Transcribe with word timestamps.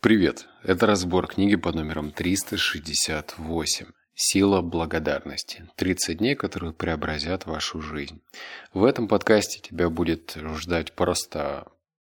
Привет! 0.00 0.46
Это 0.62 0.86
разбор 0.86 1.26
книги 1.26 1.56
под 1.56 1.74
номером 1.74 2.12
368 2.12 3.86
«Сила 4.14 4.60
благодарности. 4.60 5.68
30 5.76 6.18
дней, 6.18 6.34
которые 6.36 6.74
преобразят 6.74 7.46
вашу 7.46 7.80
жизнь». 7.80 8.20
В 8.74 8.84
этом 8.84 9.08
подкасте 9.08 9.58
тебя 9.58 9.88
будет 9.88 10.36
ждать 10.36 10.92
просто 10.92 11.66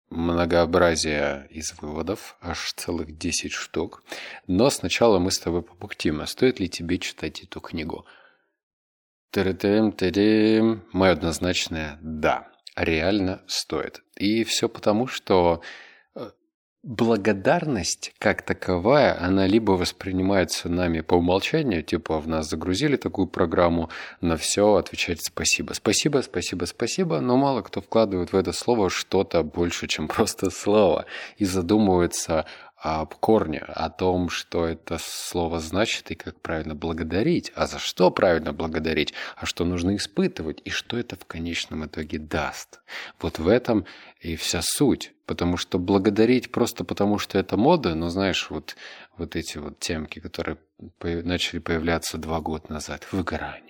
многообразие 0.10 1.48
из 1.52 1.80
выводов, 1.80 2.36
аж 2.42 2.74
целых 2.74 3.16
10 3.16 3.52
штук. 3.52 4.04
Но 4.48 4.72
сначала 4.72 5.20
мы 5.20 5.32
с 5.32 5.40
тобой 5.40 5.62
побухтим, 5.62 6.20
а 6.20 6.26
стоит 6.26 6.60
ли 6.60 6.68
тебе 6.68 6.98
читать 6.98 7.44
эту 7.44 7.62
книгу? 7.62 8.06
Тыры-тырым, 9.32 9.92
тырым. 9.92 10.84
Мое 10.92 11.12
однозначное 11.12 12.00
«да». 12.02 12.52
Реально 12.76 13.44
стоит. 13.48 14.02
И 14.16 14.44
все 14.44 14.68
потому, 14.68 15.08
что 15.08 15.62
благодарность 16.88 18.14
как 18.18 18.44
таковая, 18.44 19.22
она 19.22 19.46
либо 19.46 19.72
воспринимается 19.72 20.70
нами 20.70 21.02
по 21.02 21.16
умолчанию, 21.16 21.84
типа 21.84 22.18
в 22.20 22.30
нас 22.30 22.50
загрузили 22.50 22.96
такую 22.96 23.28
программу, 23.28 23.90
на 24.22 24.38
все 24.38 24.76
отвечать 24.76 25.22
спасибо. 25.22 25.74
Спасибо, 25.74 26.22
спасибо, 26.22 26.64
спасибо, 26.64 27.20
но 27.20 27.36
мало 27.36 27.62
кто 27.62 27.82
вкладывает 27.82 28.32
в 28.32 28.38
это 28.38 28.54
слово 28.54 28.90
что-то 28.90 29.44
больше, 29.44 29.88
чем 29.88 30.08
просто 30.08 30.50
слово, 30.50 31.06
и 31.38 31.44
задумывается 31.44 32.46
об 32.78 33.16
корне, 33.16 33.60
о 33.60 33.90
том, 33.90 34.30
что 34.30 34.66
это 34.66 34.98
слово 35.00 35.60
значит 35.60 36.12
и 36.12 36.16
как 36.16 36.40
правильно 36.40 36.76
благодарить, 36.76 37.52
а 37.56 37.66
за 37.66 37.80
что 37.80 38.12
правильно 38.12 38.54
благодарить, 38.54 39.14
а 39.36 39.46
что 39.46 39.66
нужно 39.66 39.96
испытывать 39.96 40.62
и 40.64 40.70
что 40.70 40.98
это 40.98 41.16
в 41.16 41.26
конечном 41.26 41.86
итоге 41.86 42.20
даст. 42.20 42.82
Вот 43.20 43.40
в 43.40 43.48
этом 43.48 43.86
и 44.22 44.36
вся 44.36 44.62
суть. 44.62 45.14
Потому 45.26 45.58
что 45.58 45.78
благодарить 45.78 46.52
просто 46.52 46.86
потому, 46.86 47.20
что 47.20 47.38
это 47.38 47.58
мода, 47.58 47.96
ну, 47.96 48.08
знаешь, 48.08 48.50
вот, 48.50 48.78
вот 49.18 49.36
эти 49.36 49.58
вот 49.58 49.78
темки, 49.78 50.20
которые 50.20 50.58
начали 51.02 51.60
появляться 51.60 52.18
два 52.18 52.40
года 52.40 52.72
назад, 52.72 53.06
выгорание. 53.12 53.67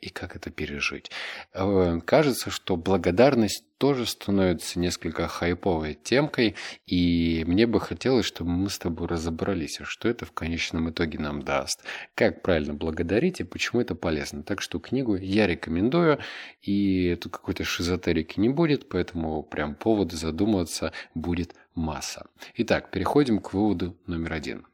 И 0.00 0.08
как 0.08 0.36
это 0.36 0.50
пережить? 0.50 1.10
Э, 1.52 2.00
кажется, 2.04 2.50
что 2.50 2.76
благодарность 2.76 3.64
тоже 3.78 4.06
становится 4.06 4.78
несколько 4.78 5.28
хайповой 5.28 5.94
темкой, 5.94 6.54
и 6.86 7.44
мне 7.46 7.66
бы 7.66 7.80
хотелось, 7.80 8.26
чтобы 8.26 8.50
мы 8.50 8.70
с 8.70 8.78
тобой 8.78 9.08
разобрались, 9.08 9.80
а 9.80 9.84
что 9.84 10.08
это 10.08 10.24
в 10.24 10.32
конечном 10.32 10.90
итоге 10.90 11.18
нам 11.18 11.42
даст, 11.42 11.82
как 12.14 12.42
правильно 12.42 12.74
благодарить 12.74 13.40
и 13.40 13.44
почему 13.44 13.80
это 13.82 13.94
полезно. 13.94 14.42
Так 14.42 14.62
что 14.62 14.78
книгу 14.78 15.16
я 15.16 15.46
рекомендую, 15.46 16.18
и 16.62 17.16
тут 17.20 17.32
какой-то 17.32 17.64
шизотерики 17.64 18.40
не 18.40 18.48
будет, 18.48 18.88
поэтому 18.88 19.42
прям 19.42 19.74
повода 19.74 20.16
задуматься 20.16 20.92
будет 21.14 21.54
масса. 21.74 22.26
Итак, 22.56 22.90
переходим 22.90 23.40
к 23.40 23.52
выводу 23.52 23.96
номер 24.06 24.32
один. 24.32 24.66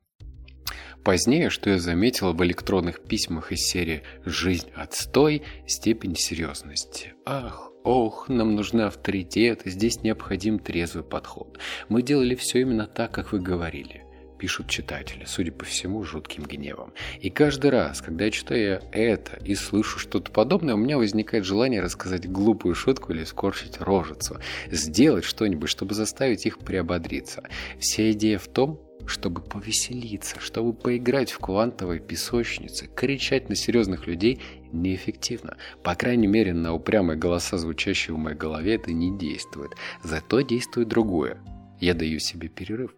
Позднее, 1.05 1.48
что 1.48 1.70
я 1.70 1.79
заметил 1.79 2.34
в 2.34 2.45
электронных 2.45 3.03
письмах 3.03 3.53
из 3.53 3.61
серии 3.61 4.03
«Жизнь 4.25 4.69
отстой. 4.75 5.42
Степень 5.67 6.15
серьезности». 6.15 7.15
Ах, 7.25 7.70
ох, 7.84 8.29
нам 8.29 8.55
нужны 8.55 8.83
авторитеты, 8.83 9.70
здесь 9.70 10.03
необходим 10.03 10.59
трезвый 10.59 11.05
подход. 11.05 11.59
Мы 11.89 12.03
делали 12.03 12.34
все 12.34 12.61
именно 12.61 12.87
так, 12.87 13.12
как 13.12 13.33
вы 13.33 13.41
говорили 13.41 14.05
пишут 14.41 14.69
читатели, 14.69 15.25
судя 15.27 15.53
по 15.53 15.67
всему, 15.67 16.03
жутким 16.03 16.45
гневом. 16.45 16.95
И 17.20 17.29
каждый 17.29 17.70
раз, 17.70 18.01
когда 18.01 18.25
я 18.25 18.31
читаю 18.31 18.81
это 18.91 19.37
и 19.45 19.55
слышу 19.55 19.98
что-то 19.98 20.33
подобное, 20.33 20.75
у 20.75 20.79
меня 20.79 20.97
возникает 20.97 21.45
желание 21.45 21.83
рассказать 21.83 22.27
глупую 22.27 22.75
шутку 22.75 23.12
или 23.12 23.25
скорчить 23.25 23.79
рожицу, 23.81 24.39
сделать 24.70 25.25
что-нибудь, 25.25 25.69
чтобы 25.69 25.95
заставить 25.95 26.47
их 26.47 26.59
приободриться. 26.59 27.42
Вся 27.79 28.11
идея 28.12 28.39
в 28.39 28.48
том, 28.48 28.81
чтобы 29.06 29.43
повеселиться, 29.43 30.41
чтобы 30.41 30.73
поиграть 30.73 31.31
в 31.31 31.39
квантовой 31.39 32.01
песочнице, 32.01 32.87
кричать 32.87 33.48
на 33.48 33.55
серьезных 33.55 34.07
людей 34.07 34.41
неэффективно. 34.73 35.57
По 35.83 35.95
крайней 35.95 36.27
мере, 36.27 36.52
на 36.52 36.73
упрямые 36.73 37.19
голоса, 37.19 37.58
звучащие 37.58 38.14
в 38.14 38.19
моей 38.19 38.36
голове, 38.36 38.77
это 38.77 38.92
не 38.92 39.17
действует. 39.17 39.73
Зато 40.02 40.41
действует 40.42 40.89
другое. 40.89 41.42
Я 41.80 41.95
даю 41.95 42.19
себе 42.19 42.48
перерыв. 42.48 42.95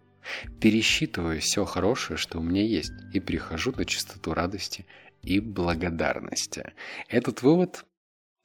Пересчитываю 0.61 1.41
все 1.41 1.65
хорошее, 1.65 2.17
что 2.17 2.39
у 2.39 2.43
меня 2.43 2.63
есть, 2.63 2.93
и 3.13 3.19
прихожу 3.19 3.73
на 3.75 3.85
чистоту 3.85 4.33
радости 4.33 4.85
и 5.21 5.39
благодарности. 5.39 6.73
Этот 7.07 7.41
вывод 7.41 7.85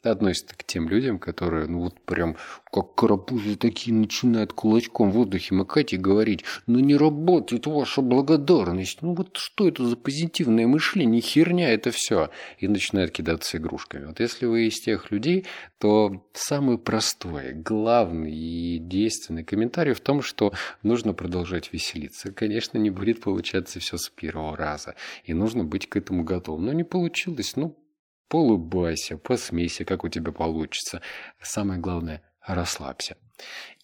относится 0.03 0.57
к 0.57 0.65
тем 0.65 0.89
людям, 0.89 1.19
которые, 1.19 1.67
ну 1.67 1.81
вот 1.81 2.01
прям 2.01 2.37
как 2.73 2.95
карапузы 2.95 3.57
такие 3.57 3.95
начинают 3.95 4.53
кулачком 4.53 5.11
в 5.11 5.15
воздухе 5.15 5.55
макать 5.55 5.93
и 5.93 5.97
говорить, 5.97 6.45
ну 6.67 6.79
не 6.79 6.97
работает 6.97 7.67
ваша 7.67 8.03
благодарность, 8.03 9.03
ну 9.03 9.15
вот 9.15 9.37
что 9.37 9.67
это 9.67 9.85
за 9.87 9.97
позитивное 9.97 10.67
мышление, 10.67 11.21
херня 11.21 11.71
это 11.71 11.91
все, 11.91 12.31
и 12.59 12.69
начинают 12.69 13.11
кидаться 13.11 13.59
игрушками. 13.59 14.07
Вот 14.07 14.21
если 14.21 14.47
вы 14.47 14.67
из 14.67 14.81
тех 14.81 15.11
людей, 15.11 15.47
то 15.79 16.25
самый 16.33 16.79
простой, 16.79 17.53
главный 17.53 18.35
и 18.35 18.79
действенный 18.79 19.45
комментарий 19.45 19.95
в 19.95 20.01
том, 20.01 20.23
что 20.23 20.53
нужно 20.83 21.13
продолжать 21.13 21.73
веселиться. 21.73 22.33
Конечно, 22.33 22.79
не 22.79 22.91
будет 22.91 23.21
получаться 23.21 23.81
все 23.81 23.97
с 23.97 24.09
первого 24.09 24.57
раза, 24.57 24.95
и 25.25 25.35
нужно 25.35 25.65
быть 25.65 25.89
к 25.89 25.97
этому 25.97 26.25
готовым. 26.25 26.67
Но 26.67 26.73
не 26.73 26.85
получилось, 26.85 27.57
ну 27.57 27.77
Полубайся, 28.29 29.17
посмейся, 29.17 29.85
как 29.85 30.05
у 30.05 30.09
тебя 30.09 30.33
получится. 30.33 31.01
Самое 31.41 31.81
главное– 31.81 32.23
расслабься. 32.47 33.17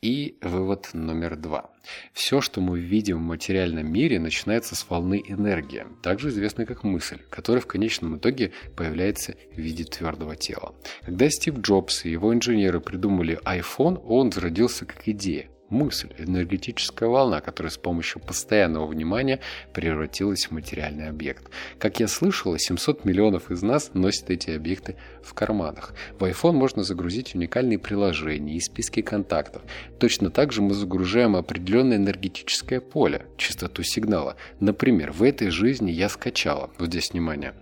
И 0.02 0.36
вывод 0.42 0.90
номер 0.92 1.36
два. 1.36 1.70
Все, 2.12 2.42
что 2.42 2.60
мы 2.60 2.78
видим 2.78 3.18
в 3.18 3.22
материальном 3.22 3.90
мире, 3.90 4.18
начинается 4.18 4.74
с 4.76 4.90
волны 4.90 5.22
энергии, 5.26 5.86
также 6.02 6.28
известной 6.28 6.66
как 6.66 6.84
мысль, 6.84 7.20
которая 7.30 7.62
в 7.62 7.66
конечном 7.66 8.18
итоге 8.18 8.52
появляется 8.76 9.34
в 9.52 9.58
виде 9.58 9.84
твердого 9.84 10.36
тела. 10.36 10.74
Когда 11.02 11.30
Стив 11.30 11.58
Джобс 11.60 12.04
и 12.04 12.10
его 12.10 12.34
инженеры 12.34 12.80
придумали 12.80 13.38
iPhone, 13.44 14.02
он 14.04 14.30
зародился 14.30 14.84
как 14.84 15.08
идея 15.08 15.48
мысль, 15.70 16.10
энергетическая 16.18 17.08
волна, 17.08 17.40
которая 17.40 17.70
с 17.70 17.76
помощью 17.76 18.20
постоянного 18.20 18.86
внимания 18.86 19.40
превратилась 19.72 20.46
в 20.46 20.50
материальный 20.52 21.08
объект. 21.08 21.50
Как 21.78 22.00
я 22.00 22.08
слышала, 22.08 22.58
700 22.58 23.04
миллионов 23.04 23.50
из 23.50 23.62
нас 23.62 23.90
носят 23.94 24.30
эти 24.30 24.50
объекты 24.50 24.96
в 25.22 25.34
карманах. 25.34 25.94
В 26.18 26.24
iPhone 26.24 26.52
можно 26.52 26.82
загрузить 26.82 27.34
уникальные 27.34 27.78
приложения 27.78 28.56
и 28.56 28.60
списки 28.60 29.02
контактов. 29.02 29.62
Точно 29.98 30.30
так 30.30 30.52
же 30.52 30.62
мы 30.62 30.74
загружаем 30.74 31.36
определенное 31.36 31.96
энергетическое 31.96 32.80
поле, 32.80 33.26
частоту 33.36 33.82
сигнала. 33.82 34.36
Например, 34.60 35.12
в 35.12 35.22
этой 35.22 35.50
жизни 35.50 35.90
я 35.90 36.08
скачала, 36.08 36.70
вот 36.78 36.88
здесь 36.88 37.12
внимание, 37.12 37.54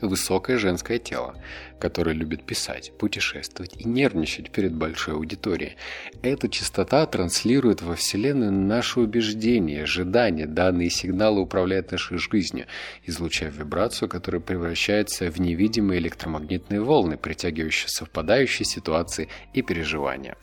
высокое 0.00 0.58
женское 0.58 0.98
тело, 0.98 1.36
которое 1.78 2.12
любит 2.12 2.44
писать, 2.44 2.92
путешествовать 2.98 3.74
и 3.78 3.86
нервничать 3.86 4.50
перед 4.50 4.74
большой 4.74 5.14
аудиторией. 5.14 5.76
Эта 6.22 6.48
частота 6.48 7.06
транслирует 7.06 7.82
во 7.82 7.94
Вселенную 7.94 8.52
наши 8.52 9.00
убеждения, 9.00 9.82
ожидания, 9.82 10.46
данные 10.46 10.90
сигналы 10.90 11.40
управляют 11.40 11.92
нашей 11.92 12.18
жизнью, 12.18 12.66
излучая 13.04 13.50
вибрацию, 13.50 14.08
которая 14.08 14.40
превращается 14.40 15.30
в 15.30 15.40
невидимые 15.40 16.00
электромагнитные 16.00 16.80
волны, 16.80 17.16
притягивающие 17.16 17.88
совпадающие 17.88 18.64
ситуации 18.64 19.28
и 19.52 19.62
переживания. 19.62 20.36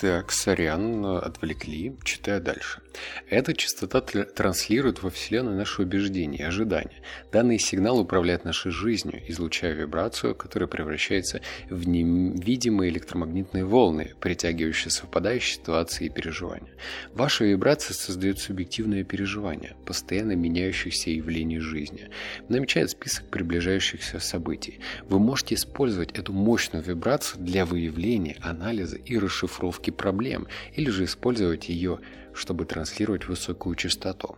Так, 0.00 0.32
сорян, 0.32 1.06
отвлекли. 1.06 1.96
Читаю 2.02 2.40
дальше. 2.40 2.80
Эта 3.28 3.54
частота 3.54 4.00
транслирует 4.00 5.02
во 5.02 5.10
Вселенную 5.10 5.56
наши 5.56 5.82
убеждения 5.82 6.38
и 6.38 6.42
ожидания. 6.42 7.02
Данные 7.32 7.60
сигналы 7.60 8.02
управляют 8.02 8.44
нашей 8.44 8.72
жизнью, 8.72 9.22
излучая 9.28 9.72
вибрацию, 9.72 10.34
которая 10.34 10.68
превращается 10.68 11.40
в 11.70 11.86
невидимые 11.86 12.90
электромагнитные 12.90 13.64
волны, 13.64 14.14
притягивающие 14.20 14.90
совпадающие 14.90 15.56
ситуации 15.56 16.06
и 16.06 16.10
переживания. 16.10 16.72
Ваша 17.12 17.44
вибрация 17.44 17.94
создает 17.94 18.40
субъективное 18.40 19.04
переживание, 19.04 19.76
постоянно 19.86 20.32
меняющихся 20.32 21.10
явлений 21.10 21.60
жизни. 21.60 22.10
Намечает 22.48 22.90
список 22.90 23.28
приближающихся 23.28 24.18
событий. 24.18 24.80
Вы 25.08 25.20
можете 25.20 25.54
использовать 25.54 26.18
эту 26.18 26.32
мощную 26.32 26.84
вибрацию 26.84 27.42
для 27.44 27.64
выявления, 27.64 28.36
анализа 28.42 28.96
и 28.96 29.18
расшифровки 29.18 29.83
постановки 29.84 29.90
проблем 29.90 30.46
или 30.76 30.90
же 30.90 31.04
использовать 31.04 31.68
ее, 31.68 32.00
чтобы 32.34 32.64
транслировать 32.64 33.28
высокую 33.28 33.76
частоту. 33.76 34.36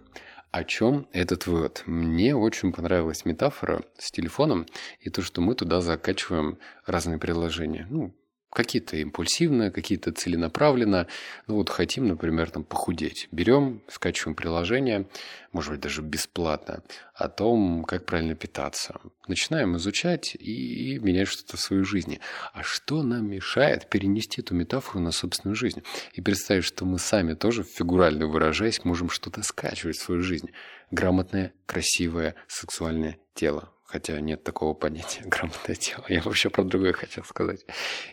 О 0.53 0.65
чем 0.65 1.07
этот 1.13 1.47
вывод? 1.47 1.83
Мне 1.87 2.35
очень 2.35 2.73
понравилась 2.73 3.25
метафора 3.27 3.83
с 3.99 4.11
телефоном 4.11 4.67
и 5.01 5.11
то, 5.11 5.23
что 5.23 5.41
мы 5.41 5.55
туда 5.55 5.81
закачиваем 5.81 6.59
разные 6.87 7.19
приложения. 7.19 7.87
Ну, 7.91 8.15
Какие-то 8.51 8.97
импульсивно, 8.97 9.71
какие-то 9.71 10.13
целенаправленно. 10.13 11.09
Ну 11.47 11.57
вот 11.57 11.69
хотим, 11.69 12.07
например, 12.09 12.51
там 12.51 12.65
похудеть. 12.65 13.29
Берем, 13.31 13.83
скачиваем 13.89 14.35
приложение, 14.35 15.09
может 15.53 15.73
быть, 15.73 15.81
даже 15.81 16.03
бесплатно, 16.03 16.83
о 17.15 17.29
том, 17.29 17.85
как 17.85 18.07
правильно 18.07 18.35
питаться. 18.35 19.01
Начинаем 19.29 19.77
изучать 19.77 20.35
и 20.35 20.99
менять 21.01 21.29
что-то 21.29 21.57
в 21.57 21.61
своей 21.61 21.85
жизни. 21.85 22.21
А 22.53 22.63
что 22.63 23.03
нам 23.03 23.29
мешает 23.29 23.91
перенести 23.91 24.41
эту 24.41 24.55
метафору 24.55 25.01
на 25.01 25.13
собственную 25.13 25.57
жизнь? 25.57 25.83
И 26.13 26.21
представить, 26.21 26.65
что 26.65 26.85
мы 26.85 26.99
сами 26.99 27.35
тоже, 27.35 27.63
фигурально 27.63 28.27
выражаясь, 28.27 28.85
можем 28.85 29.11
что-то 29.11 29.43
скачивать 29.43 29.97
в 29.97 30.03
свою 30.03 30.23
жизнь. 30.23 30.51
Грамотное, 30.91 31.53
красивое, 31.67 32.35
сексуальное 32.49 33.19
тело 33.35 33.73
хотя 33.87 34.21
нет 34.21 34.43
такого 34.45 34.75
понятия 34.75 35.23
грамотное 35.25 35.77
тело. 35.77 36.05
Я 36.09 36.23
вообще 36.23 36.51
про 36.51 36.65
другое 36.65 36.93
хотел 36.93 37.25
сказать. 37.25 37.65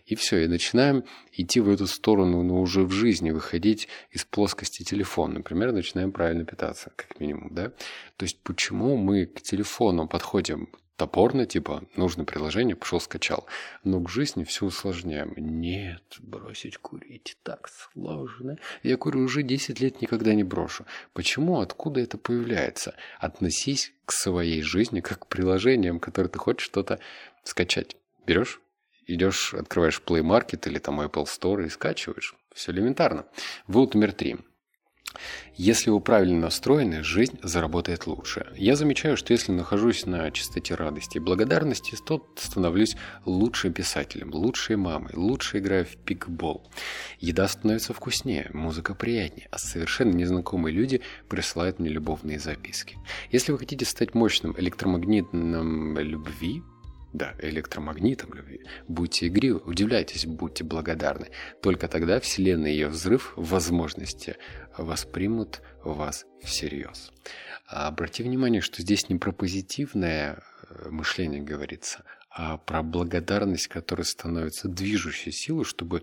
И 0.05 0.15
все, 0.15 0.43
и 0.43 0.47
начинаем 0.47 1.03
идти 1.31 1.59
в 1.59 1.69
эту 1.69 1.87
сторону, 1.87 2.43
но 2.43 2.61
уже 2.61 2.83
в 2.83 2.91
жизни, 2.91 3.31
выходить 3.31 3.87
из 4.11 4.23
плоскости 4.25 4.83
телефона. 4.83 5.35
Например, 5.35 5.71
начинаем 5.71 6.11
правильно 6.11 6.45
питаться, 6.45 6.91
как 6.95 7.19
минимум, 7.19 7.49
да? 7.53 7.69
То 8.17 8.23
есть 8.23 8.39
почему 8.43 8.95
мы 8.97 9.25
к 9.25 9.41
телефону 9.41 10.07
подходим 10.07 10.69
топорно, 11.03 11.45
типа, 11.45 11.83
нужно 11.97 12.23
приложение, 12.23 12.77
пошел 12.77 13.01
скачал. 13.01 13.45
Но 13.83 13.99
к 13.99 14.09
жизни 14.09 14.45
все 14.45 14.65
усложняем. 14.65 15.33
Нет, 15.35 16.03
бросить 16.19 16.77
курить 16.77 17.37
так 17.43 17.67
сложно. 17.67 18.57
Я 18.83 18.95
курю 18.95 19.23
уже 19.23 19.43
10 19.43 19.81
лет, 19.81 20.01
никогда 20.01 20.33
не 20.33 20.43
брошу. 20.43 20.85
Почему? 21.11 21.59
Откуда 21.59 21.99
это 21.99 22.17
появляется? 22.17 22.95
Относись 23.19 23.91
к 24.05 24.13
своей 24.13 24.61
жизни 24.61 25.01
как 25.01 25.19
к 25.19 25.27
приложениям, 25.27 25.99
которые 25.99 26.29
ты 26.29 26.39
хочешь 26.39 26.65
что-то 26.65 26.99
скачать. 27.43 27.97
Берешь, 28.25 28.61
идешь, 29.05 29.53
открываешь 29.53 30.01
Play 30.05 30.21
Market 30.21 30.69
или 30.69 30.79
там 30.79 31.01
Apple 31.01 31.25
Store 31.25 31.65
и 31.65 31.69
скачиваешь. 31.69 32.33
Все 32.53 32.71
элементарно. 32.71 33.25
Вывод 33.67 33.93
номер 33.93 34.13
три. 34.13 34.37
Если 35.55 35.91
вы 35.91 36.01
правильно 36.01 36.39
настроены, 36.39 37.03
жизнь 37.03 37.37
заработает 37.43 38.07
лучше. 38.07 38.47
Я 38.55 38.75
замечаю, 38.75 39.15
что 39.15 39.33
если 39.33 39.51
нахожусь 39.51 40.07
на 40.07 40.31
чистоте 40.31 40.73
радости 40.73 41.17
и 41.17 41.19
благодарности, 41.19 41.95
то 42.03 42.27
становлюсь 42.35 42.95
лучшим 43.25 43.71
писателем, 43.71 44.33
лучшей 44.33 44.77
мамой, 44.77 45.11
лучше 45.13 45.59
играю 45.59 45.85
в 45.85 45.95
пикбол. 45.97 46.67
Еда 47.19 47.47
становится 47.47 47.93
вкуснее, 47.93 48.49
музыка 48.53 48.95
приятнее, 48.95 49.47
а 49.51 49.59
совершенно 49.59 50.13
незнакомые 50.13 50.73
люди 50.73 51.01
присылают 51.29 51.77
мне 51.77 51.89
любовные 51.89 52.39
записки. 52.39 52.97
Если 53.31 53.51
вы 53.51 53.59
хотите 53.59 53.85
стать 53.85 54.15
мощным 54.15 54.55
электромагнитным 54.57 55.99
любви, 55.99 56.63
да, 57.13 57.35
электромагнитом 57.39 58.33
любви. 58.33 58.65
Будьте 58.87 59.27
игривы, 59.27 59.59
удивляйтесь, 59.59 60.25
будьте 60.25 60.63
благодарны. 60.63 61.29
Только 61.61 61.87
тогда 61.87 62.19
Вселенная 62.19 62.71
и 62.71 62.73
ее 62.73 62.87
взрыв 62.87 63.33
возможности 63.35 64.35
воспримут 64.77 65.61
вас 65.83 66.25
всерьез. 66.41 67.11
А 67.67 67.87
обрати 67.87 68.23
внимание, 68.23 68.61
что 68.61 68.81
здесь 68.81 69.09
не 69.09 69.17
про 69.17 69.31
позитивное 69.31 70.43
э, 70.69 70.89
мышление 70.89 71.41
говорится, 71.41 72.03
а 72.31 72.57
про 72.57 72.81
благодарность, 72.81 73.67
которая 73.67 74.05
становится 74.05 74.67
движущей 74.67 75.31
силой, 75.31 75.65
чтобы 75.65 76.01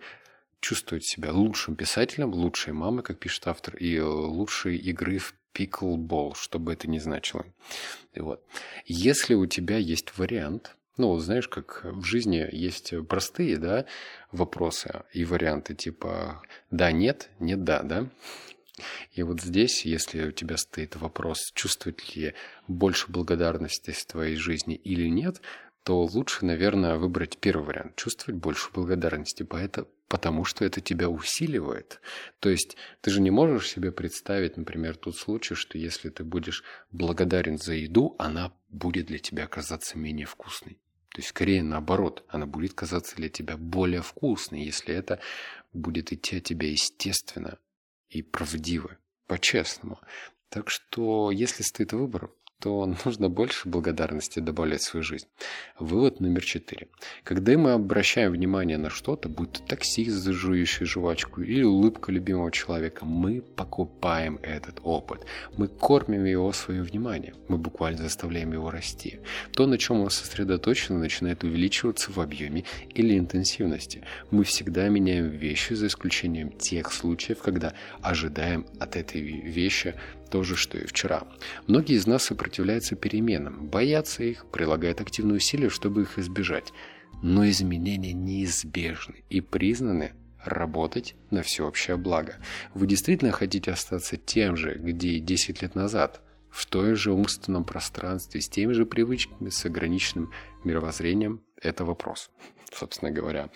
чувствовать 0.61 1.05
себя 1.05 1.33
лучшим 1.33 1.75
писателем, 1.75 2.33
лучшей 2.33 2.73
мамой, 2.73 3.03
как 3.03 3.19
пишет 3.19 3.49
автор, 3.49 3.75
и 3.77 3.99
лучшей 3.99 4.77
игры 4.77 5.19
в 5.19 5.35
пиклбол, 5.53 6.35
что 6.35 6.61
бы 6.61 6.73
это 6.73 6.89
ни 6.89 6.99
значило. 6.99 7.45
И 8.15 8.21
вот. 8.21 8.45
Если 8.87 9.35
у 9.35 9.47
тебя 9.47 9.77
есть 9.77 10.17
вариант– 10.17 10.77
ну, 11.01 11.19
знаешь, 11.19 11.49
как 11.49 11.81
в 11.85 12.05
жизни 12.05 12.47
есть 12.53 12.93
простые, 13.09 13.57
да, 13.57 13.87
вопросы 14.33 15.03
и 15.13 15.25
варианты 15.25 15.75
типа 15.75 16.43
«да», 16.71 16.93
«нет», 16.93 17.31
«нет», 17.39 17.65
«да», 17.65 17.83
да? 17.83 18.09
И 19.13 19.23
вот 19.23 19.41
здесь, 19.41 19.85
если 19.85 20.29
у 20.29 20.33
тебя 20.33 20.57
стоит 20.57 20.97
вопрос, 20.97 21.53
чувствовать 21.55 22.17
ли 22.17 22.35
больше 22.69 23.11
благодарности 23.11 23.91
в 23.91 24.05
твоей 24.07 24.37
жизни 24.37 24.75
или 24.75 25.09
нет, 25.09 25.41
то 25.83 26.03
лучше, 26.05 26.45
наверное, 26.45 26.97
выбрать 26.97 27.39
первый 27.39 27.67
вариант. 27.67 27.97
Чувствовать 27.97 28.41
больше 28.41 28.71
благодарности, 28.73 29.47
потому 30.09 30.45
что 30.45 30.65
это 30.65 30.81
тебя 30.81 31.09
усиливает. 31.09 32.01
То 32.39 32.51
есть 32.51 32.77
ты 33.01 33.11
же 33.11 33.21
не 33.21 33.31
можешь 33.31 33.69
себе 33.69 33.91
представить, 33.91 34.57
например, 34.57 34.97
тот 34.97 35.17
случай, 35.17 35.55
что 35.55 35.79
если 35.79 36.11
ты 36.11 36.25
будешь 36.25 36.65
благодарен 36.93 37.59
за 37.59 37.75
еду, 37.75 38.15
она 38.19 38.53
будет 38.69 39.07
для 39.07 39.19
тебя 39.19 39.47
казаться 39.47 39.99
менее 39.99 40.27
вкусной. 40.27 40.79
То 41.11 41.19
есть, 41.19 41.29
скорее 41.29 41.63
наоборот, 41.63 42.25
она 42.29 42.47
будет 42.47 42.75
казаться 42.75 43.17
для 43.17 43.29
тебя 43.29 43.57
более 43.57 44.03
вкусной, 44.03 44.63
если 44.63 44.95
это 44.95 45.21
будет 45.73 46.13
идти 46.13 46.37
от 46.39 46.45
тебя 46.45 46.71
естественно 46.71 47.59
и 48.09 48.23
правдиво, 48.23 48.97
по-честному. 49.27 50.01
Так 50.49 50.71
что, 50.71 51.31
если 51.31 51.63
стоит 51.63 51.93
выбор, 51.93 52.31
то 52.61 52.95
нужно 53.05 53.29
больше 53.29 53.69
благодарности 53.69 54.39
добавлять 54.39 54.83
в 54.83 54.85
свою 54.85 55.03
жизнь. 55.03 55.27
Вывод 55.79 56.21
номер 56.21 56.45
четыре. 56.45 56.89
Когда 57.25 57.57
мы 57.57 57.73
обращаем 57.73 58.33
внимание 58.33 58.77
на 58.77 58.91
что-то, 58.91 59.29
будь 59.29 59.53
то 59.53 59.63
таксист, 59.63 60.27
жующий 60.27 60.85
жвачку 60.87 61.41
или 61.41 61.63
улыбка 61.63 62.13
любимого 62.13 62.53
человека, 62.53 63.05
мы 63.05 63.41
покупаем 63.41 64.39
этот 64.43 64.81
опыт. 64.83 65.25
Мы 65.57 65.69
кормим 65.69 66.25
его 66.25 66.53
своим 66.53 66.83
вниманием. 66.83 67.35
Мы 67.49 67.57
буквально 67.57 68.03
заставляем 68.03 68.53
его 68.53 68.71
расти. 68.71 69.21
То, 69.53 69.67
на 69.67 69.79
чем 69.79 70.01
он 70.01 70.11
сосредоточен, 70.11 70.99
начинает 70.99 71.43
увеличиваться 71.43 72.13
в 72.13 72.19
объеме 72.21 72.65
или 72.91 73.19
интенсивности. 73.19 74.03
Мы 74.31 74.45
всегда 74.45 74.89
меняем 74.89 75.29
вещи, 75.29 75.73
за 75.73 75.87
исключением 75.87 76.53
тех 76.53 76.93
случаев, 76.93 77.39
когда 77.39 77.73
ожидаем 78.03 78.67
от 78.79 78.97
этой 78.97 79.23
вещи 79.23 79.95
то 80.31 80.43
же, 80.43 80.57
что 80.57 80.79
и 80.79 80.87
вчера. 80.87 81.25
Многие 81.67 81.97
из 81.97 82.07
нас 82.07 82.25
сопротивляются 82.25 82.97
переменам, 82.97 83.67
боятся 83.67 84.23
их, 84.23 84.47
прилагают 84.47 85.01
активные 85.01 85.37
усилия, 85.37 85.69
чтобы 85.69 86.03
их 86.03 86.19
избежать. 86.19 86.73
Но 87.23 87.49
изменения 87.49 88.13
неизбежны 88.13 89.25
и 89.29 89.41
признаны 89.41 90.13
работать 90.45 91.17
на 91.31 91.43
всеобщее 91.43 91.97
благо. 91.97 92.37
Вы 92.73 92.87
действительно 92.87 93.33
хотите 93.33 93.73
остаться 93.73 94.17
тем 94.17 94.57
же, 94.57 94.75
где 94.75 95.11
и 95.11 95.21
10 95.21 95.63
лет 95.63 95.75
назад, 95.75 96.23
в 96.51 96.67
той 96.67 96.95
же 96.95 97.13
умственном 97.13 97.65
пространстве, 97.65 98.41
с 98.41 98.49
теми 98.49 98.73
же 98.73 98.85
привычками, 98.85 99.51
с 99.51 99.65
ограниченным 99.65 100.33
мировоззрением? 100.65 101.43
Это 101.61 101.85
вопрос, 101.85 102.31
собственно 102.73 103.11
говоря. 103.11 103.51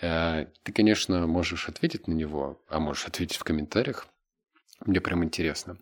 Э, 0.00 0.46
ты, 0.62 0.72
конечно, 0.72 1.26
можешь 1.26 1.68
ответить 1.68 2.08
на 2.08 2.12
него, 2.12 2.60
а 2.68 2.80
можешь 2.80 3.06
ответить 3.06 3.36
в 3.36 3.44
комментариях. 3.44 4.08
Мне 4.84 5.00
прям 5.00 5.22
интересно. 5.24 5.76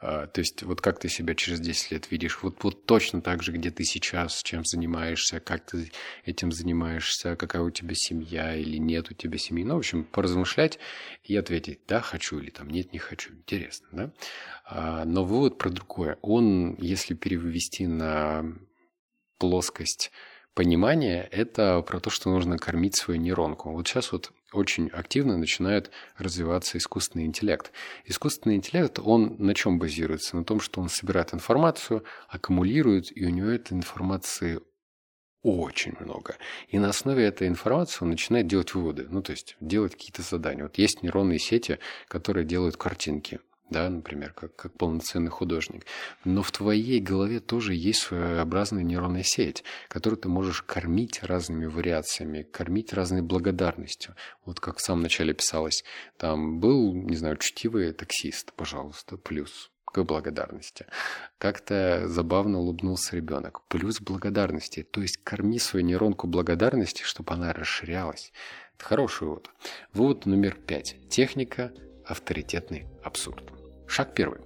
А, 0.00 0.26
то 0.26 0.40
есть 0.40 0.62
вот 0.62 0.80
как 0.80 1.00
ты 1.00 1.08
себя 1.08 1.34
через 1.34 1.60
10 1.60 1.90
лет 1.90 2.10
видишь? 2.10 2.42
Вот, 2.42 2.62
вот 2.62 2.86
точно 2.86 3.20
так 3.20 3.42
же, 3.42 3.52
где 3.52 3.70
ты 3.70 3.84
сейчас, 3.84 4.42
чем 4.42 4.64
занимаешься, 4.64 5.40
как 5.40 5.66
ты 5.66 5.90
этим 6.24 6.52
занимаешься, 6.52 7.36
какая 7.36 7.62
у 7.62 7.70
тебя 7.70 7.94
семья 7.94 8.54
или 8.54 8.78
нет 8.78 9.10
у 9.10 9.14
тебя 9.14 9.38
семьи. 9.38 9.64
Ну, 9.64 9.74
в 9.74 9.78
общем, 9.78 10.04
поразмышлять 10.04 10.78
и 11.24 11.36
ответить, 11.36 11.80
да, 11.86 12.00
хочу 12.00 12.38
или 12.38 12.50
там 12.50 12.70
нет, 12.70 12.92
не 12.92 12.98
хочу. 12.98 13.34
Интересно, 13.34 13.88
да? 13.92 14.12
А, 14.64 15.04
но 15.04 15.24
вывод 15.24 15.58
про 15.58 15.70
другое. 15.70 16.18
Он, 16.22 16.76
если 16.76 17.14
перевести 17.14 17.86
на 17.86 18.44
плоскость 19.38 20.10
понимания, 20.54 21.28
это 21.30 21.82
про 21.82 22.00
то, 22.00 22.10
что 22.10 22.30
нужно 22.30 22.56
кормить 22.58 22.96
свою 22.96 23.20
нейронку. 23.20 23.72
Вот 23.72 23.86
сейчас 23.86 24.12
вот 24.12 24.32
очень 24.52 24.88
активно 24.88 25.36
начинает 25.36 25.90
развиваться 26.16 26.78
искусственный 26.78 27.26
интеллект. 27.26 27.72
Искусственный 28.04 28.56
интеллект, 28.56 28.98
он 28.98 29.36
на 29.38 29.54
чем 29.54 29.78
базируется? 29.78 30.36
На 30.36 30.44
том, 30.44 30.60
что 30.60 30.80
он 30.80 30.88
собирает 30.88 31.34
информацию, 31.34 32.04
аккумулирует, 32.28 33.16
и 33.16 33.26
у 33.26 33.30
него 33.30 33.48
этой 33.48 33.74
информации 33.74 34.60
очень 35.42 35.94
много. 36.00 36.36
И 36.68 36.78
на 36.78 36.88
основе 36.88 37.24
этой 37.24 37.48
информации 37.48 37.98
он 38.02 38.10
начинает 38.10 38.46
делать 38.46 38.74
выводы, 38.74 39.06
ну, 39.08 39.22
то 39.22 39.32
есть 39.32 39.56
делать 39.60 39.92
какие-то 39.92 40.22
задания. 40.22 40.64
Вот 40.64 40.78
есть 40.78 41.02
нейронные 41.02 41.38
сети, 41.38 41.78
которые 42.08 42.44
делают 42.44 42.76
картинки 42.76 43.40
да, 43.70 43.88
например, 43.88 44.32
как, 44.32 44.56
как 44.56 44.72
полноценный 44.72 45.30
художник. 45.30 45.84
Но 46.24 46.42
в 46.42 46.50
твоей 46.50 47.00
голове 47.00 47.40
тоже 47.40 47.74
есть 47.74 48.00
своеобразная 48.00 48.82
нейронная 48.82 49.22
сеть, 49.22 49.64
которую 49.88 50.18
ты 50.18 50.28
можешь 50.28 50.62
кормить 50.62 51.22
разными 51.22 51.66
вариациями, 51.66 52.42
кормить 52.42 52.92
разной 52.92 53.22
благодарностью. 53.22 54.14
Вот 54.44 54.60
как 54.60 54.78
в 54.78 54.80
самом 54.80 55.02
начале 55.02 55.34
писалось, 55.34 55.84
там 56.16 56.60
был, 56.60 56.94
не 56.94 57.16
знаю, 57.16 57.36
чтивый 57.36 57.92
таксист, 57.92 58.52
пожалуйста, 58.54 59.16
плюс 59.16 59.70
к 59.84 60.02
благодарности. 60.04 60.86
Как-то 61.38 62.08
забавно 62.08 62.58
улыбнулся 62.58 63.16
ребенок. 63.16 63.62
Плюс 63.68 64.00
благодарности. 64.00 64.82
То 64.82 65.00
есть 65.00 65.18
корми 65.24 65.58
свою 65.58 65.84
нейронку 65.84 66.26
благодарности, 66.26 67.02
чтобы 67.02 67.32
она 67.34 67.52
расширялась. 67.52 68.32
Это 68.76 68.84
хороший 68.84 69.28
вывод. 69.28 69.50
Вывод 69.92 70.26
номер 70.26 70.54
пять. 70.54 70.96
Техника– 71.08 71.72
авторитетный 72.06 72.86
абсурд. 73.02 73.57
Шаг 73.98 74.14
первый. 74.14 74.38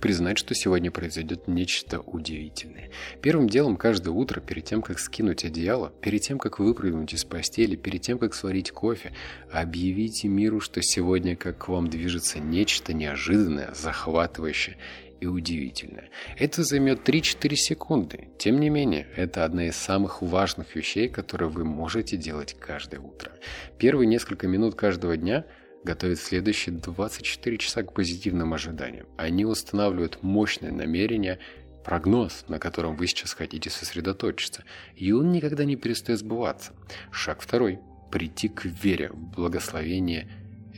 признать, 0.00 0.38
что 0.38 0.54
сегодня 0.54 0.92
произойдет 0.92 1.48
нечто 1.48 1.98
удивительное. 1.98 2.90
Первым 3.20 3.48
делом 3.48 3.76
каждое 3.76 4.10
утро, 4.10 4.40
перед 4.40 4.64
тем, 4.64 4.80
как 4.80 5.00
скинуть 5.00 5.44
одеяло, 5.44 5.92
перед 6.00 6.20
тем, 6.22 6.38
как 6.38 6.60
выпрыгнуть 6.60 7.12
из 7.12 7.24
постели, 7.24 7.74
перед 7.74 8.02
тем, 8.02 8.20
как 8.20 8.32
сварить 8.32 8.70
кофе, 8.70 9.12
объявите 9.50 10.28
миру, 10.28 10.60
что 10.60 10.82
сегодня 10.82 11.34
как 11.34 11.58
к 11.58 11.68
вам 11.68 11.88
движется 11.88 12.38
нечто 12.38 12.92
неожиданное, 12.92 13.74
захватывающее 13.74 14.76
и 15.20 15.26
удивительное. 15.26 16.08
Это 16.38 16.62
займет 16.62 17.08
3-4 17.08 17.54
секунды. 17.56 18.28
Тем 18.38 18.60
не 18.60 18.70
менее, 18.70 19.08
это 19.16 19.44
одна 19.44 19.66
из 19.66 19.74
самых 19.74 20.22
важных 20.22 20.76
вещей, 20.76 21.08
которые 21.08 21.50
вы 21.50 21.64
можете 21.64 22.16
делать 22.16 22.54
каждое 22.56 23.00
утро. 23.00 23.32
Первые 23.78 24.06
несколько 24.06 24.46
минут 24.46 24.76
каждого 24.76 25.16
дня 25.16 25.44
готовят 25.84 26.18
следующие 26.18 26.74
24 26.74 27.58
часа 27.58 27.82
к 27.82 27.92
позитивным 27.92 28.54
ожиданиям. 28.54 29.06
Они 29.16 29.44
устанавливают 29.44 30.22
мощное 30.22 30.72
намерение, 30.72 31.38
прогноз, 31.84 32.44
на 32.48 32.58
котором 32.58 32.96
вы 32.96 33.06
сейчас 33.06 33.32
хотите 33.32 33.70
сосредоточиться. 33.70 34.64
И 34.96 35.12
он 35.12 35.32
никогда 35.32 35.64
не 35.64 35.76
перестает 35.76 36.20
сбываться. 36.20 36.72
Шаг 37.10 37.40
второй. 37.40 37.80
Прийти 38.10 38.48
к 38.48 38.64
вере 38.64 39.10
в 39.10 39.36
благословение 39.36 40.28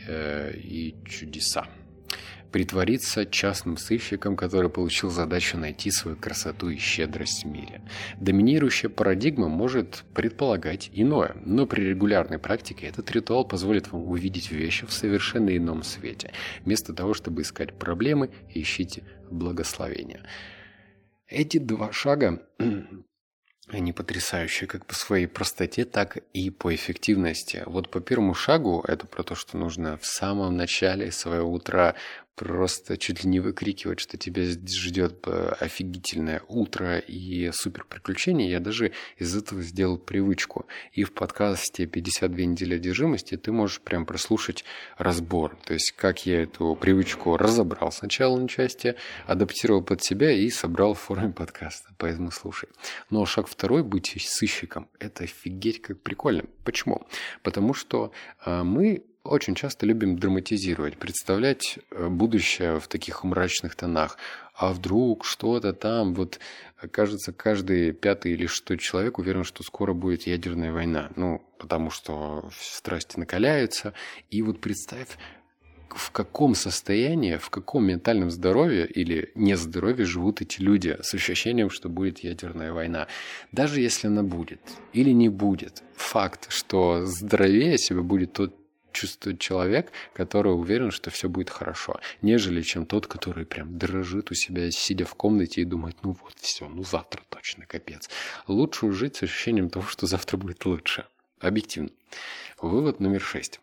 э, 0.06 0.52
и 0.54 0.94
чудеса 1.06 1.66
притвориться 2.52 3.26
частным 3.26 3.76
сыщиком, 3.76 4.37
который 4.37 4.71
получил 4.71 5.11
задачу 5.11 5.56
найти 5.56 5.90
свою 5.90 6.16
красоту 6.16 6.68
и 6.68 6.76
щедрость 6.76 7.44
в 7.44 7.49
мире. 7.49 7.80
Доминирующая 8.21 8.90
парадигма 8.90 9.49
может 9.49 10.04
предполагать 10.14 10.90
иное, 10.92 11.35
но 11.44 11.66
при 11.66 11.82
регулярной 11.82 12.38
практике 12.38 12.87
этот 12.87 13.11
ритуал 13.11 13.47
позволит 13.47 13.90
вам 13.90 14.02
увидеть 14.02 14.50
вещи 14.52 14.87
в 14.87 14.92
совершенно 14.92 15.56
ином 15.56 15.82
свете. 15.82 16.32
Вместо 16.64 16.92
того, 16.92 17.14
чтобы 17.14 17.42
искать 17.42 17.78
проблемы, 17.78 18.30
ищите 18.54 19.02
благословения. 19.30 20.23
Эти 21.26 21.59
два 21.59 21.90
шага 21.92 22.42
они 23.68 23.92
потрясающие 23.92 24.68
как 24.68 24.87
по 24.87 24.94
своей 24.94 25.26
простоте, 25.26 25.85
так 25.85 26.18
и 26.35 26.50
по 26.50 26.75
эффективности. 26.75 27.62
Вот 27.66 27.90
по 27.90 28.00
первому 28.00 28.35
шагу, 28.35 28.85
это 28.87 29.06
про 29.06 29.23
то, 29.23 29.35
что 29.35 29.56
нужно 29.56 29.97
в 29.97 30.06
самом 30.06 30.56
начале 30.56 31.11
своего 31.11 31.50
утра 31.50 31.94
просто 32.35 32.97
чуть 32.97 33.25
ли 33.25 33.31
не 33.31 33.41
выкрикивать, 33.41 34.01
что 34.01 34.17
тебя 34.17 34.43
ждет 34.45 35.25
э, 35.27 35.55
офигительное 35.61 36.43
утро 36.49 36.99
и 36.99 37.51
супер 37.53 37.85
приключения. 37.85 38.49
Я 38.49 38.61
даже 38.61 38.93
из 39.19 39.37
этого 39.37 39.62
сделал 39.62 39.99
привычку. 39.99 40.67
И 40.93 41.05
в 41.05 41.12
подкасте 41.12 41.85
«52 41.85 42.45
недели 42.45 42.75
одержимости» 42.75 43.37
ты 43.37 43.53
можешь 43.53 43.81
прям 43.81 44.07
прослушать 44.07 44.65
разбор. 44.97 45.57
То 45.65 45.75
есть, 45.75 45.93
как 45.93 46.25
я 46.27 46.43
эту 46.43 46.75
привычку 46.75 47.37
разобрал 47.37 47.93
сначала 47.93 48.39
на 48.39 48.49
части, 48.49 48.97
адаптировал 49.27 49.83
под 49.83 50.03
себя 50.03 50.31
и 50.31 50.49
собрал 50.51 50.95
в 50.95 51.01
форме 51.01 51.33
подкаста. 51.33 51.91
Поэтому 51.99 52.31
слушай. 52.31 52.69
Но 53.11 53.27
шаг 53.27 53.47
второй– 53.47 53.83
быть 53.85 54.15
сыщиком. 54.19 54.89
Это 54.99 55.25
офигеть 55.25 55.83
как 55.83 56.01
прикольно. 56.01 56.45
Почему? 56.65 57.07
Потому 57.43 57.75
что 57.75 58.12
э, 58.45 58.62
мы 58.62 59.05
очень 59.25 59.55
часто 59.55 59.87
любим 59.87 60.19
драматизировать, 60.19 60.99
представлять 60.99 61.79
э, 61.91 62.09
будущее 62.09 62.81
в 62.81 62.88
таких 62.88 63.25
мрачных 63.25 63.76
тонах. 63.76 64.19
А 64.55 64.73
вдруг 64.73 65.25
что-то 65.25 65.73
там, 65.73 66.14
вот 66.14 66.38
кажется, 66.91 67.33
каждый 67.33 67.93
пятый 67.93 68.33
или 68.33 68.47
шестой 68.47 68.79
человек 68.79 69.19
уверен, 69.19 69.45
что 69.45 69.62
скоро 69.62 69.93
будет 69.93 70.26
ядерная 70.26 70.73
война. 70.73 71.11
Ну, 71.17 71.43
потому 71.59 71.91
что 71.91 72.50
страсти 72.61 73.19
накаляются. 73.19 73.95
И 74.31 74.43
вот 74.43 74.61
представь, 74.61 75.09
в 75.88 76.11
каком 76.11 76.55
состоянии, 76.55 77.37
в 77.37 77.50
каком 77.50 77.85
ментальном 77.87 78.31
здоровье 78.31 78.87
или 78.87 79.31
нездоровье 79.35 80.05
живут 80.05 80.41
эти 80.41 80.61
люди 80.61 80.97
с 81.02 81.14
ощущением, 81.14 81.71
что 81.71 81.88
будет 81.88 82.21
ядерная 82.21 82.73
война. 82.73 83.07
Даже 83.52 83.81
если 83.81 84.09
она 84.09 84.23
будет 84.23 84.61
или 84.93 85.11
не 85.11 85.29
будет, 85.29 85.83
факт, 85.95 86.47
что 86.50 87.05
здоровее 87.05 87.79
себя 87.79 88.02
будет 88.02 88.33
тот 88.33 88.62
чувствует 88.92 89.40
человек, 89.40 89.92
который 90.12 90.54
уверен, 90.54 90.90
что 90.90 91.11
все 91.11 91.28
будет 91.28 91.50
хорошо, 91.50 92.00
нежели 92.20 92.62
чем 92.62 92.87
тот, 92.87 93.06
который 93.06 93.46
прям 93.46 93.78
дрожит 93.78 94.30
у 94.30 94.34
себя, 94.34 94.70
сидя 94.70 95.04
в 95.04 95.14
комнате 95.14 95.62
и 95.62 95.64
думает, 95.64 95.96
ну 96.02 96.16
вот 96.22 96.34
все, 96.37 96.68
ну 96.68 96.84
завтра 96.84 97.22
точно 97.28 97.66
капец. 97.66 98.08
Лучше 98.46 98.92
жить 98.92 99.16
с 99.16 99.22
ощущением 99.25 99.70
того, 99.70 99.87
что 99.87 100.06
завтра 100.06 100.37
будет 100.37 100.64
лучше. 100.64 101.06
Объективно. 101.40 101.90
Вывод 102.61 103.00
номер 103.00 103.20
шесть. 103.20 103.61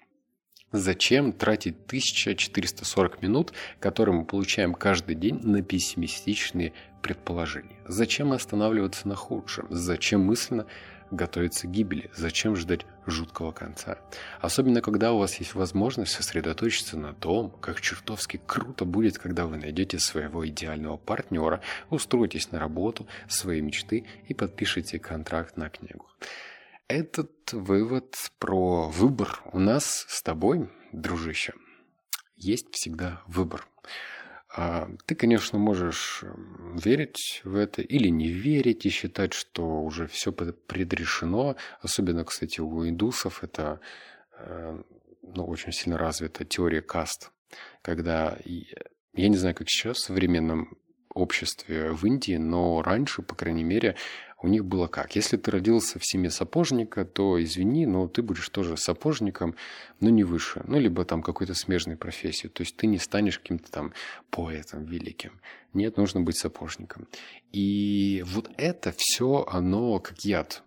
Зачем 0.72 1.34
тратить 1.34 1.78
1440 1.88 3.24
минут, 3.24 3.54
которые 3.80 4.16
мы 4.20 4.26
получаем 4.26 4.76
каждый 4.76 5.16
день 5.16 5.40
на 5.42 5.64
пессимистичные 5.64 6.74
предположения? 7.02 7.76
Зачем 7.88 8.34
останавливаться 8.34 9.08
на 9.08 9.16
худшем? 9.16 9.66
Зачем 9.72 10.22
мысленно 10.22 10.68
готовиться 11.12 11.68
к 11.68 11.72
гибели. 11.72 12.10
Зачем 12.16 12.56
ждать 12.56 12.86
жуткого 13.06 13.52
конца? 13.52 13.98
Особенно, 14.42 14.82
когда 14.82 15.14
у 15.14 15.20
вас 15.20 15.36
есть 15.36 15.56
возможность 15.56 16.14
сосредоточиться 16.14 16.98
на 16.98 17.14
том, 17.14 17.52
как 17.52 17.82
чертовски 17.82 18.42
круто 18.46 18.86
будет, 18.86 19.18
когда 19.18 19.46
вы 19.46 19.58
найдете 19.58 20.00
своего 20.00 20.48
идеального 20.48 20.98
партнера, 20.98 21.62
устроитесь 21.90 22.52
на 22.52 22.60
работу, 22.60 23.08
свои 23.28 23.62
мечты 23.62 24.06
и 24.28 24.34
подпишете 24.34 25.00
контракт 25.00 25.58
на 25.58 25.70
книгу. 25.70 26.08
Этот 26.88 27.54
вывод 27.54 28.16
про 28.40 28.90
выбор 28.90 29.42
у 29.54 29.60
нас 29.60 30.06
с 30.08 30.24
тобой, 30.24 30.70
дружище, 30.92 31.54
есть 32.36 32.74
всегда 32.74 33.22
выбор. 33.28 33.68
А, 34.52 34.90
ты, 35.06 35.16
конечно, 35.16 35.60
можешь 35.60 36.24
верить 36.74 37.42
в 37.44 37.56
это 37.56 37.82
или 37.82 38.08
не 38.10 38.30
верить 38.30 38.86
и 38.86 38.90
считать, 38.90 39.34
что 39.34 39.82
уже 39.82 40.08
все 40.08 40.32
предрешено. 40.32 41.56
Особенно, 41.82 42.26
кстати, 42.26 42.60
у 42.60 42.88
индусов 42.88 43.44
это 43.44 43.80
э, 44.38 44.82
ну, 45.22 45.46
очень 45.46 45.72
сильно 45.72 45.98
развита 45.98 46.46
теория 46.46 46.82
каст, 46.82 47.32
когда 47.84 48.38
я 49.14 49.28
не 49.28 49.38
знаю, 49.38 49.56
как 49.56 49.70
сейчас 49.70 49.98
в 49.98 50.06
современном 50.06 50.78
обществе 51.14 51.92
в 51.92 52.06
Индии, 52.06 52.38
но 52.38 52.82
раньше, 52.82 53.22
по 53.22 53.36
крайней 53.36 53.64
мере, 53.64 53.96
у 54.42 54.48
них 54.48 54.66
было 54.66 54.88
как? 54.88 55.16
Если 55.16 55.36
ты 55.38 55.52
родился 55.52 56.00
в 56.00 56.06
семье 56.06 56.30
сапожника, 56.30 57.04
то 57.04 57.42
извини, 57.44 57.86
но 57.86 58.08
ты 58.08 58.22
будешь 58.22 58.48
тоже 58.50 58.78
сапожником, 58.78 59.56
но 60.00 60.10
не 60.10 60.24
выше. 60.24 60.64
Ну, 60.66 60.80
либо 60.80 61.04
там 61.04 61.22
какой-то 61.22 61.54
смежной 61.54 61.98
профессии. 61.98 62.48
То 62.48 62.62
есть 62.62 62.78
ты 62.78 62.88
не 62.88 63.00
станешь 63.00 63.40
каким-то 63.40 63.70
там 63.70 63.94
поэтом 64.30 64.86
великим. 64.86 65.42
Нет, 65.74 65.98
нужно 65.98 66.22
быть 66.22 66.38
сапожником. 66.38 67.08
И 67.52 68.24
вот 68.26 68.50
это 68.58 68.94
все, 68.96 69.46
оно 69.50 70.00
как 70.00 70.20
яд 70.22 70.64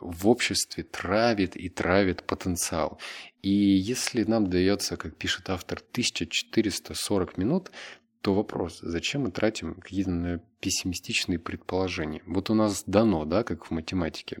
в 0.00 0.28
обществе 0.28 0.82
травит 0.82 1.56
и 1.56 1.68
травит 1.68 2.24
потенциал. 2.24 2.98
И 3.42 3.50
если 3.50 4.24
нам 4.24 4.48
дается, 4.50 4.96
как 4.96 5.16
пишет 5.16 5.50
автор, 5.50 5.78
1440 5.92 7.38
минут, 7.38 7.70
то 8.24 8.32
вопрос, 8.32 8.78
зачем 8.80 9.24
мы 9.24 9.30
тратим 9.30 9.74
какие-то 9.74 10.40
пессимистичные 10.60 11.38
предположения? 11.38 12.22
Вот 12.24 12.48
у 12.48 12.54
нас 12.54 12.82
дано, 12.86 13.26
да, 13.26 13.44
как 13.44 13.66
в 13.66 13.70
математике. 13.70 14.38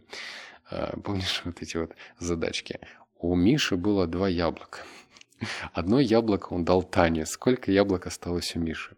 А, 0.70 0.98
помнишь 1.04 1.42
вот 1.44 1.60
эти 1.60 1.76
вот 1.76 1.92
задачки? 2.18 2.80
У 3.18 3.36
Миши 3.36 3.76
было 3.76 4.06
два 4.06 4.26
яблока. 4.26 4.78
Одно 5.74 6.00
яблоко 6.00 6.54
он 6.54 6.64
дал 6.64 6.82
Тане. 6.82 7.26
Сколько 7.26 7.70
яблок 7.72 8.06
осталось 8.06 8.56
у 8.56 8.58
Миши? 8.58 8.96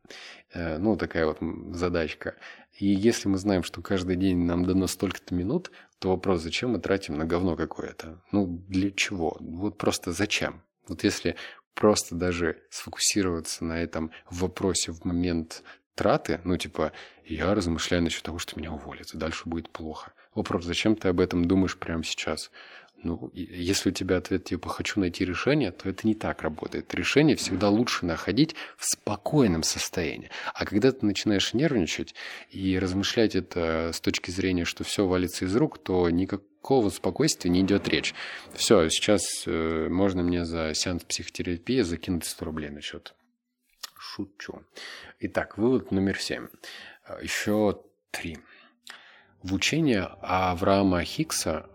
Э, 0.52 0.78
ну, 0.78 0.96
такая 0.96 1.26
вот 1.26 1.38
задачка. 1.74 2.36
И 2.78 2.86
если 2.86 3.26
мы 3.28 3.38
знаем, 3.38 3.64
что 3.64 3.82
каждый 3.82 4.14
день 4.14 4.44
нам 4.44 4.64
дано 4.64 4.86
столько-то 4.86 5.34
минут, 5.34 5.72
то 5.98 6.10
вопрос, 6.10 6.42
зачем 6.42 6.70
мы 6.70 6.78
тратим 6.78 7.18
на 7.18 7.24
говно 7.24 7.56
какое-то? 7.56 8.22
Ну, 8.30 8.46
для 8.68 8.92
чего? 8.92 9.36
Вот 9.40 9.78
просто 9.78 10.12
зачем? 10.12 10.62
Вот 10.86 11.02
если 11.02 11.34
просто 11.76 12.16
даже 12.16 12.62
сфокусироваться 12.70 13.64
на 13.64 13.80
этом 13.80 14.10
вопросе 14.30 14.90
в 14.90 15.04
момент 15.04 15.62
траты, 15.94 16.40
ну, 16.44 16.56
типа, 16.56 16.92
я 17.24 17.54
размышляю 17.54 18.02
насчет 18.02 18.22
того, 18.22 18.38
что 18.38 18.58
меня 18.58 18.72
уволят, 18.72 19.14
и 19.14 19.18
дальше 19.18 19.42
будет 19.48 19.70
плохо. 19.70 20.12
Вопрос, 20.34 20.64
зачем 20.64 20.96
ты 20.96 21.08
об 21.08 21.20
этом 21.20 21.44
думаешь 21.44 21.78
прямо 21.78 22.02
сейчас? 22.02 22.50
Ну, 23.06 23.30
если 23.34 23.90
у 23.90 23.92
тебя 23.92 24.16
ответ 24.16 24.44
типа 24.44 24.68
«хочу 24.68 24.98
найти 24.98 25.24
решение», 25.24 25.70
то 25.70 25.88
это 25.88 26.04
не 26.08 26.16
так 26.16 26.42
работает. 26.42 26.92
Решение 26.92 27.36
всегда 27.36 27.68
лучше 27.68 28.04
находить 28.04 28.56
в 28.76 28.84
спокойном 28.84 29.62
состоянии. 29.62 30.28
А 30.54 30.66
когда 30.66 30.90
ты 30.90 31.06
начинаешь 31.06 31.54
нервничать 31.54 32.16
и 32.50 32.76
размышлять 32.76 33.36
это 33.36 33.92
с 33.94 34.00
точки 34.00 34.32
зрения, 34.32 34.64
что 34.64 34.82
все 34.82 35.06
валится 35.06 35.44
из 35.44 35.54
рук, 35.54 35.78
то 35.78 36.10
никакого 36.10 36.90
спокойствия 36.90 37.48
не 37.48 37.60
идет 37.60 37.86
речь. 37.86 38.12
Все, 38.54 38.88
сейчас 38.88 39.44
э, 39.46 39.86
можно 39.88 40.24
мне 40.24 40.44
за 40.44 40.74
сеанс 40.74 41.04
психотерапии 41.04 41.82
закинуть 41.82 42.24
100 42.24 42.44
рублей 42.44 42.70
на 42.70 42.80
счет. 42.80 43.14
Шучу. 43.96 44.64
Итак, 45.20 45.58
вывод 45.58 45.92
номер 45.92 46.18
семь. 46.18 46.48
Еще 47.22 47.80
три. 48.10 48.38
В 49.44 49.54
учении 49.54 50.02
Авраама 50.22 51.04
Хикса 51.04 51.70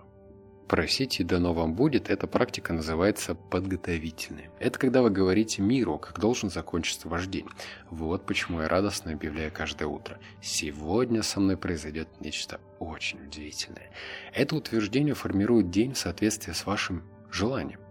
Просите, 0.71 1.25
дано 1.25 1.53
вам 1.53 1.73
будет. 1.73 2.09
Эта 2.09 2.27
практика 2.27 2.71
называется 2.71 3.35
подготовительной. 3.35 4.51
Это 4.57 4.79
когда 4.79 5.01
вы 5.01 5.09
говорите 5.09 5.61
миру, 5.61 5.99
как 5.99 6.17
должен 6.17 6.49
закончиться 6.49 7.09
ваш 7.09 7.27
день. 7.27 7.45
Вот 7.89 8.25
почему 8.25 8.61
я 8.61 8.69
радостно 8.69 9.11
объявляю 9.11 9.51
каждое 9.51 9.87
утро. 9.87 10.17
Сегодня 10.41 11.23
со 11.23 11.41
мной 11.41 11.57
произойдет 11.57 12.07
нечто 12.21 12.61
очень 12.79 13.21
удивительное. 13.21 13.91
Это 14.33 14.55
утверждение 14.55 15.13
формирует 15.13 15.71
день 15.71 15.91
в 15.91 15.97
соответствии 15.97 16.53
с 16.53 16.65
вашим 16.65 17.03
желанием. 17.29 17.81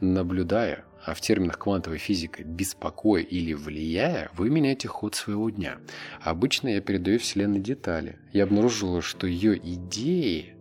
Наблюдая, 0.00 0.84
а 1.04 1.14
в 1.14 1.20
терминах 1.20 1.58
квантовой 1.58 1.98
физики 1.98 2.42
беспокоя 2.42 3.22
или 3.22 3.54
влияя, 3.54 4.30
вы 4.34 4.50
меняете 4.50 4.86
ход 4.86 5.16
своего 5.16 5.50
дня. 5.50 5.78
Обычно 6.20 6.68
я 6.68 6.80
передаю 6.80 7.18
Вселенной 7.18 7.58
детали. 7.58 8.20
Я 8.32 8.44
обнаружила, 8.44 9.02
что 9.02 9.26
ее 9.26 9.58
идеи 9.58 10.54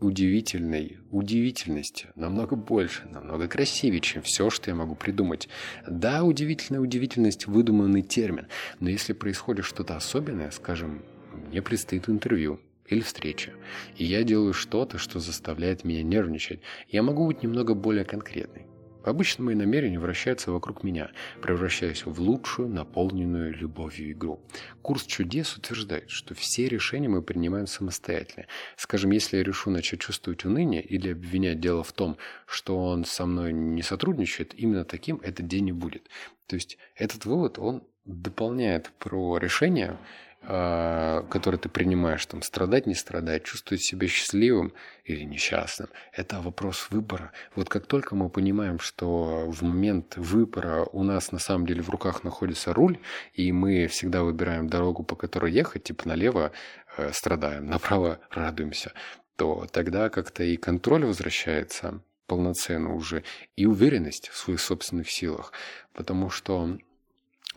удивительной 0.00 0.98
удивительности 1.10 2.08
намного 2.14 2.56
больше, 2.56 3.06
намного 3.10 3.48
красивее, 3.48 4.00
чем 4.00 4.22
все, 4.22 4.50
что 4.50 4.70
я 4.70 4.74
могу 4.74 4.94
придумать. 4.94 5.48
Да, 5.86 6.24
удивительная 6.24 6.80
удивительность– 6.80 7.46
выдуманный 7.46 8.02
термин, 8.02 8.46
но 8.80 8.90
если 8.90 9.12
происходит 9.12 9.64
что-то 9.64 9.96
особенное, 9.96 10.50
скажем, 10.50 11.02
мне 11.48 11.62
предстоит 11.62 12.08
интервью, 12.08 12.60
или 12.86 13.00
встреча, 13.00 13.52
и 13.96 14.04
я 14.04 14.24
делаю 14.24 14.52
что-то, 14.52 14.98
что 14.98 15.18
заставляет 15.18 15.84
меня 15.84 16.02
нервничать, 16.02 16.60
я 16.88 17.02
могу 17.02 17.26
быть 17.26 17.42
немного 17.42 17.74
более 17.74 18.04
конкретной. 18.04 18.66
Обычно 19.04 19.44
мои 19.44 19.54
намерения 19.54 19.98
вращаются 19.98 20.50
вокруг 20.50 20.82
меня, 20.82 21.10
превращаясь 21.42 22.06
в 22.06 22.20
лучшую, 22.20 22.68
наполненную 22.68 23.54
любовью 23.54 24.12
игру. 24.12 24.40
Курс 24.82 25.04
чудес 25.04 25.56
утверждает, 25.56 26.08
что 26.10 26.34
все 26.34 26.68
решения 26.68 27.08
мы 27.08 27.22
принимаем 27.22 27.66
самостоятельно. 27.66 28.46
Скажем, 28.76 29.10
если 29.10 29.36
я 29.36 29.44
решу 29.44 29.70
начать 29.70 30.00
чувствовать 30.00 30.44
уныние 30.44 30.82
или 30.82 31.12
обвинять 31.12 31.60
дело 31.60 31.84
в 31.84 31.92
том, 31.92 32.16
что 32.46 32.82
он 32.82 33.04
со 33.04 33.26
мной 33.26 33.52
не 33.52 33.82
сотрудничает, 33.82 34.54
именно 34.54 34.84
таким 34.84 35.20
этот 35.22 35.46
день 35.46 35.68
и 35.68 35.72
будет. 35.72 36.08
То 36.46 36.56
есть 36.56 36.78
этот 36.94 37.26
вывод, 37.26 37.58
он 37.58 37.82
дополняет 38.04 38.90
про 38.98 39.38
решение, 39.38 39.98
который 40.46 41.58
ты 41.58 41.68
принимаешь, 41.68 42.24
там, 42.26 42.42
страдать, 42.42 42.86
не 42.86 42.94
страдать, 42.94 43.44
чувствовать 43.44 43.82
себя 43.82 44.06
счастливым 44.08 44.74
или 45.04 45.24
несчастным, 45.24 45.88
это 46.12 46.40
вопрос 46.40 46.88
выбора. 46.90 47.32
Вот 47.54 47.68
как 47.68 47.86
только 47.86 48.14
мы 48.14 48.28
понимаем, 48.28 48.78
что 48.78 49.46
в 49.50 49.62
момент 49.62 50.16
выбора 50.16 50.86
у 50.92 51.02
нас 51.02 51.32
на 51.32 51.38
самом 51.38 51.66
деле 51.66 51.82
в 51.82 51.88
руках 51.88 52.24
находится 52.24 52.74
руль, 52.74 52.98
и 53.32 53.52
мы 53.52 53.86
всегда 53.86 54.22
выбираем 54.22 54.68
дорогу, 54.68 55.02
по 55.02 55.16
которой 55.16 55.52
ехать, 55.52 55.84
типа 55.84 56.08
налево 56.08 56.52
э, 56.96 57.10
страдаем, 57.12 57.66
направо 57.70 58.20
радуемся, 58.30 58.92
то 59.36 59.66
тогда 59.72 60.10
как-то 60.10 60.44
и 60.44 60.56
контроль 60.56 61.06
возвращается 61.06 62.02
полноценно 62.26 62.94
уже, 62.94 63.22
и 63.56 63.66
уверенность 63.66 64.28
в 64.28 64.36
своих 64.36 64.60
собственных 64.60 65.10
силах, 65.10 65.52
потому 65.92 66.30
что 66.30 66.78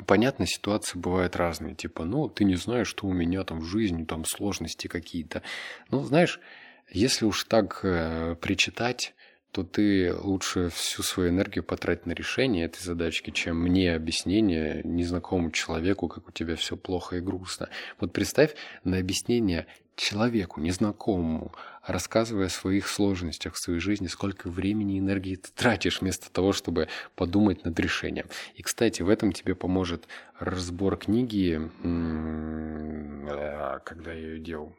Понятно, 0.06 0.46
ситуации 0.46 0.98
бывают 0.98 1.36
разные. 1.36 1.74
Типа, 1.74 2.06
ну, 2.06 2.30
ты 2.30 2.44
не 2.44 2.56
знаешь, 2.56 2.88
что 2.88 3.08
у 3.08 3.13
меня 3.13 3.44
там 3.44 3.62
в 3.62 3.66
жизни, 3.66 4.06
там 4.06 4.25
сложности 4.25 4.88
какие-то. 4.88 5.42
Ну, 5.89 6.04
знаешь, 6.04 6.39
если 6.89 7.25
уж 7.25 7.44
так 7.46 7.80
э, 7.84 8.36
причитать, 8.39 9.16
то 9.51 9.63
ты 9.63 10.13
лучше 10.13 10.70
всю 10.70 11.04
свою 11.04 11.30
энергию 11.30 11.63
потратить 11.63 12.06
на 12.06 12.12
решение 12.12 12.66
этой 12.66 12.82
задачки, 12.82 13.32
чем 13.32 13.62
мне 13.62 13.96
объяснение 13.96 14.82
незнакомому 14.84 15.51
человеку, 15.51 16.08
как 16.08 16.27
у 16.27 16.32
тебя 16.32 16.56
все 16.56 16.77
плохо 16.77 17.18
и 17.18 17.22
грустно. 17.22 17.70
Вот 18.00 18.13
представь 18.13 18.56
на 18.84 18.98
объяснение 18.98 19.66
человеку, 19.98 20.62
незнакомому, 20.62 21.51
рассказывая 21.86 22.46
о 22.46 22.50
своих 22.50 22.88
сложностях 22.88 23.56
в 23.56 23.60
своей 23.60 23.80
жизни, 23.80 24.08
сколько 24.08 24.50
времени 24.50 24.96
и 24.96 25.00
энергии 25.00 25.36
ты 25.36 25.50
тратишь 25.54 26.01
вместо 26.01 26.32
того, 26.32 26.54
чтобы 26.54 26.88
подумать 27.16 27.66
над 27.66 27.77
решением. 27.80 28.27
И, 28.56 28.62
кстати, 28.62 29.01
в 29.01 29.10
этом 29.10 29.34
тебе 29.34 29.56
поможет 29.56 30.08
разбор 30.39 30.98
книги, 30.98 31.60
а, 33.30 33.80
когда 33.80 34.13
я 34.13 34.20
ее 34.20 34.39
делал, 34.39 34.75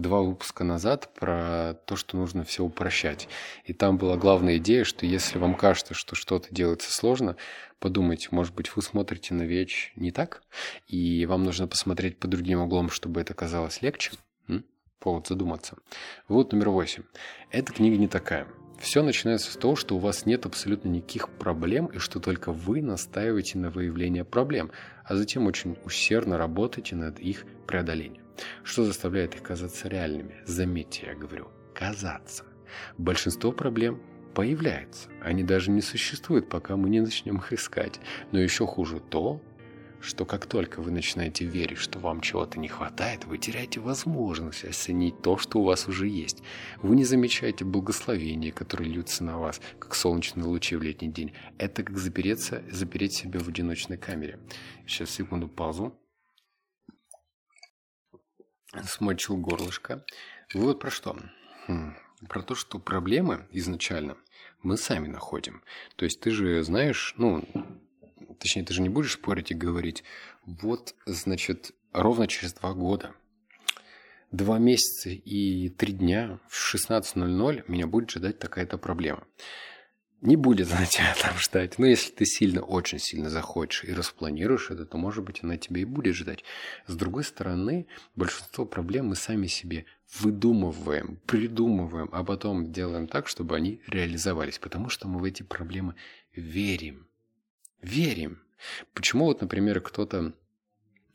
два 0.00 0.22
выпуска 0.22 0.64
назад 0.64 1.10
про 1.14 1.74
то, 1.86 1.96
что 1.96 2.16
нужно 2.16 2.44
все 2.44 2.64
упрощать. 2.64 3.28
И 3.64 3.72
там 3.72 3.98
была 3.98 4.16
главная 4.16 4.58
идея, 4.58 4.84
что 4.84 5.06
если 5.06 5.38
вам 5.38 5.54
кажется, 5.54 5.94
что 5.94 6.14
что-то 6.14 6.48
делается 6.50 6.92
сложно, 6.92 7.36
подумайте, 7.78 8.28
может 8.30 8.54
быть, 8.54 8.74
вы 8.74 8.82
смотрите 8.82 9.34
на 9.34 9.42
вещь 9.42 9.92
не 9.96 10.10
так, 10.10 10.42
и 10.86 11.26
вам 11.26 11.44
нужно 11.44 11.66
посмотреть 11.66 12.18
под 12.18 12.30
другим 12.30 12.60
углом, 12.60 12.90
чтобы 12.90 13.20
это 13.20 13.34
казалось 13.34 13.82
легче. 13.82 14.12
М? 14.48 14.64
Повод 15.00 15.26
задуматься. 15.26 15.76
Вот 16.28 16.52
номер 16.52 16.70
восемь. 16.70 17.02
Эта 17.50 17.72
книга 17.72 17.96
не 17.96 18.08
такая. 18.08 18.46
Все 18.78 19.02
начинается 19.02 19.50
с 19.50 19.56
того, 19.56 19.74
что 19.74 19.96
у 19.96 19.98
вас 19.98 20.24
нет 20.24 20.46
абсолютно 20.46 20.88
никаких 20.88 21.28
проблем, 21.30 21.86
и 21.86 21.98
что 21.98 22.20
только 22.20 22.52
вы 22.52 22.80
настаиваете 22.80 23.58
на 23.58 23.70
выявлении 23.70 24.22
проблем, 24.22 24.70
а 25.04 25.16
затем 25.16 25.46
очень 25.46 25.76
усердно 25.84 26.38
работаете 26.38 26.94
над 26.94 27.18
их 27.18 27.44
преодолением. 27.66 28.27
Что 28.62 28.84
заставляет 28.84 29.34
их 29.34 29.42
казаться 29.42 29.88
реальными? 29.88 30.36
Заметьте, 30.44 31.06
я 31.06 31.14
говорю, 31.14 31.48
казаться. 31.74 32.44
Большинство 32.96 33.52
проблем 33.52 34.00
появляется. 34.34 35.08
Они 35.22 35.42
даже 35.42 35.70
не 35.70 35.80
существуют, 35.80 36.48
пока 36.48 36.76
мы 36.76 36.90
не 36.90 37.00
начнем 37.00 37.38
их 37.38 37.52
искать. 37.52 38.00
Но 38.30 38.38
еще 38.38 38.66
хуже 38.66 39.00
то, 39.00 39.40
что 40.00 40.24
как 40.24 40.46
только 40.46 40.80
вы 40.80 40.90
начинаете 40.90 41.44
верить, 41.44 41.78
что 41.78 41.98
вам 41.98 42.20
чего-то 42.20 42.58
не 42.60 42.68
хватает, 42.68 43.24
вы 43.24 43.38
теряете 43.38 43.80
возможность 43.80 44.64
оценить 44.64 45.20
то, 45.22 45.38
что 45.38 45.60
у 45.60 45.64
вас 45.64 45.88
уже 45.88 46.06
есть. 46.06 46.42
Вы 46.82 46.96
не 46.96 47.04
замечаете 47.04 47.64
благословения, 47.64 48.52
которые 48.52 48.90
льются 48.92 49.24
на 49.24 49.38
вас, 49.38 49.60
как 49.78 49.94
солнечные 49.94 50.44
лучи 50.44 50.76
в 50.76 50.82
летний 50.82 51.08
день. 51.08 51.32
Это 51.58 51.82
как 51.82 51.98
запереться, 51.98 52.62
запереть 52.70 53.14
себя 53.14 53.40
в 53.40 53.48
одиночной 53.48 53.96
камере. 53.96 54.38
Сейчас, 54.86 55.10
секунду, 55.10 55.48
паузу 55.48 55.98
смочил 58.84 59.36
горлышко. 59.36 60.04
Вывод 60.52 60.80
про 60.80 60.90
что? 60.90 61.16
Хм, 61.66 61.96
про 62.28 62.42
то, 62.42 62.54
что 62.54 62.78
проблемы 62.78 63.46
изначально 63.52 64.16
мы 64.62 64.76
сами 64.76 65.08
находим. 65.08 65.62
То 65.96 66.04
есть 66.04 66.20
ты 66.20 66.30
же 66.30 66.62
знаешь, 66.62 67.14
ну, 67.16 67.44
точнее, 68.38 68.64
ты 68.64 68.74
же 68.74 68.82
не 68.82 68.88
будешь 68.88 69.12
спорить 69.12 69.50
и 69.50 69.54
говорить, 69.54 70.04
вот, 70.44 70.94
значит, 71.06 71.72
ровно 71.92 72.26
через 72.26 72.54
два 72.54 72.72
года, 72.72 73.14
два 74.30 74.58
месяца 74.58 75.10
и 75.10 75.68
три 75.70 75.92
дня 75.92 76.40
в 76.48 76.74
16.00 76.74 77.64
меня 77.68 77.86
будет 77.86 78.10
ждать 78.10 78.38
такая-то 78.38 78.78
проблема 78.78 79.26
не 80.20 80.36
будет 80.36 80.72
она 80.72 80.86
тебя 80.86 81.14
там 81.20 81.36
ждать. 81.38 81.78
Но 81.78 81.86
если 81.86 82.12
ты 82.12 82.24
сильно, 82.24 82.60
очень 82.60 82.98
сильно 82.98 83.30
захочешь 83.30 83.84
и 83.84 83.92
распланируешь 83.92 84.70
это, 84.70 84.84
то, 84.84 84.96
может 84.96 85.24
быть, 85.24 85.42
она 85.42 85.56
тебя 85.56 85.82
и 85.82 85.84
будет 85.84 86.14
ждать. 86.14 86.44
С 86.86 86.94
другой 86.94 87.24
стороны, 87.24 87.86
большинство 88.16 88.64
проблем 88.64 89.08
мы 89.08 89.16
сами 89.16 89.46
себе 89.46 89.84
выдумываем, 90.20 91.20
придумываем, 91.26 92.08
а 92.12 92.24
потом 92.24 92.72
делаем 92.72 93.06
так, 93.06 93.28
чтобы 93.28 93.56
они 93.56 93.80
реализовались, 93.86 94.58
потому 94.58 94.88
что 94.88 95.06
мы 95.06 95.20
в 95.20 95.24
эти 95.24 95.42
проблемы 95.42 95.94
верим. 96.34 97.06
Верим. 97.82 98.42
Почему 98.94 99.26
вот, 99.26 99.40
например, 99.40 99.80
кто-то 99.80 100.32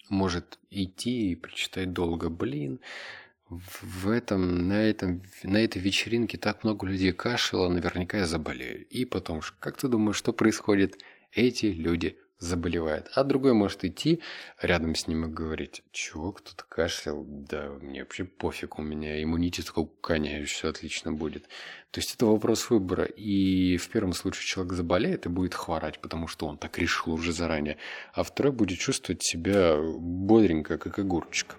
может 0.09 0.59
идти 0.69 1.31
и 1.31 1.35
прочитать 1.35 1.91
долго, 1.91 2.29
блин, 2.29 2.79
в 3.81 4.09
этом, 4.09 4.67
на, 4.67 4.83
этом, 4.83 5.23
на 5.43 5.57
этой 5.57 5.81
вечеринке 5.81 6.37
так 6.37 6.63
много 6.63 6.87
людей 6.87 7.11
кашляло, 7.11 7.69
наверняка 7.69 8.19
я 8.19 8.25
заболею. 8.25 8.85
И 8.87 9.05
потом, 9.05 9.41
как 9.59 9.77
ты 9.77 9.87
думаешь, 9.87 10.17
что 10.17 10.33
происходит? 10.33 10.99
Эти 11.31 11.67
люди 11.67 12.17
заболевают. 12.43 13.09
А 13.15 13.23
другой 13.23 13.53
может 13.53 13.85
идти 13.85 14.21
рядом 14.61 14.95
с 14.95 15.07
ним 15.07 15.25
и 15.25 15.27
говорить, 15.29 15.81
чего 15.91 16.33
кто-то 16.33 16.63
кашлял, 16.67 17.23
да 17.25 17.69
мне 17.81 18.01
вообще 18.01 18.25
пофиг, 18.25 18.79
у 18.79 18.81
меня 18.81 19.23
иммунитет 19.23 19.67
как 19.67 19.77
у 19.77 19.85
коня, 19.85 20.43
все 20.45 20.69
отлично 20.69 21.13
будет. 21.13 21.43
То 21.91 21.99
есть 21.99 22.13
это 22.15 22.25
вопрос 22.25 22.69
выбора. 22.69 23.05
И 23.05 23.77
в 23.77 23.87
первом 23.89 24.13
случае 24.13 24.45
человек 24.45 24.73
заболеет 24.73 25.25
и 25.25 25.29
будет 25.29 25.53
хворать, 25.53 25.99
потому 25.99 26.27
что 26.27 26.47
он 26.47 26.57
так 26.57 26.77
решил 26.77 27.13
уже 27.13 27.31
заранее. 27.31 27.77
А 28.13 28.23
второй 28.23 28.51
будет 28.51 28.77
чувствовать 28.77 29.23
себя 29.23 29.77
бодренько, 29.77 30.77
как 30.77 30.99
огурчик. 30.99 31.55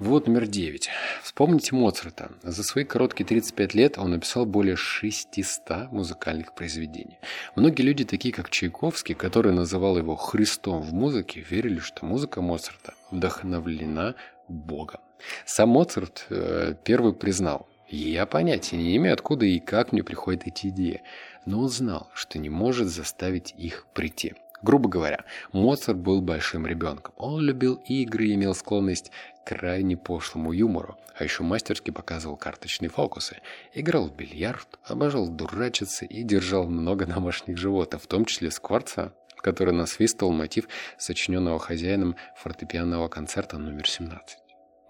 Вот 0.00 0.26
номер 0.26 0.48
девять. 0.48 0.88
Вспомните 1.22 1.72
Моцарта. 1.76 2.32
За 2.42 2.64
свои 2.64 2.84
короткие 2.84 3.26
35 3.26 3.74
лет 3.74 3.96
он 3.96 4.10
написал 4.10 4.44
более 4.44 4.74
600 4.74 5.92
музыкальных 5.92 6.52
произведений. 6.54 7.18
Многие 7.54 7.82
люди, 7.82 8.04
такие 8.04 8.34
как 8.34 8.50
Чайковский, 8.50 9.14
который 9.14 9.52
называл 9.52 9.96
его 9.96 10.16
Христом 10.16 10.82
в 10.82 10.92
музыке, 10.92 11.44
верили, 11.48 11.78
что 11.78 12.04
музыка 12.06 12.42
Моцарта 12.42 12.94
вдохновлена 13.12 14.16
Богом. 14.48 15.00
Сам 15.46 15.68
Моцарт 15.68 16.26
э, 16.28 16.74
первый 16.84 17.14
признал, 17.14 17.68
я 17.88 18.26
понятия 18.26 18.76
не 18.76 18.96
имею, 18.96 19.14
откуда 19.14 19.46
и 19.46 19.60
как 19.60 19.92
мне 19.92 20.02
приходят 20.02 20.46
эти 20.46 20.66
идеи, 20.68 21.02
но 21.46 21.60
он 21.60 21.68
знал, 21.68 22.10
что 22.14 22.40
не 22.40 22.50
может 22.50 22.88
заставить 22.88 23.54
их 23.56 23.86
прийти. 23.94 24.34
Грубо 24.64 24.88
говоря, 24.88 25.24
Моцарт 25.52 25.98
был 25.98 26.22
большим 26.22 26.66
ребенком. 26.66 27.12
Он 27.18 27.38
любил 27.42 27.74
игры 27.86 28.28
и 28.28 28.34
имел 28.34 28.54
склонность 28.54 29.10
к 29.44 29.48
крайне 29.48 29.94
пошлому 29.94 30.52
юмору, 30.52 30.96
а 31.14 31.22
еще 31.22 31.42
мастерски 31.42 31.90
показывал 31.90 32.38
карточные 32.38 32.88
фокусы. 32.88 33.42
Играл 33.74 34.08
в 34.08 34.16
бильярд, 34.16 34.66
обожал 34.84 35.28
дурачиться 35.28 36.06
и 36.06 36.22
держал 36.22 36.66
много 36.66 37.04
домашних 37.14 37.58
животных, 37.58 38.00
в 38.00 38.06
том 38.06 38.24
числе 38.24 38.50
скворца, 38.50 39.12
который 39.36 39.74
насвистывал 39.74 40.32
мотив 40.32 40.66
сочиненного 40.96 41.58
хозяином 41.58 42.16
фортепианного 42.34 43.08
концерта 43.08 43.58
номер 43.58 43.86
17. 43.86 44.38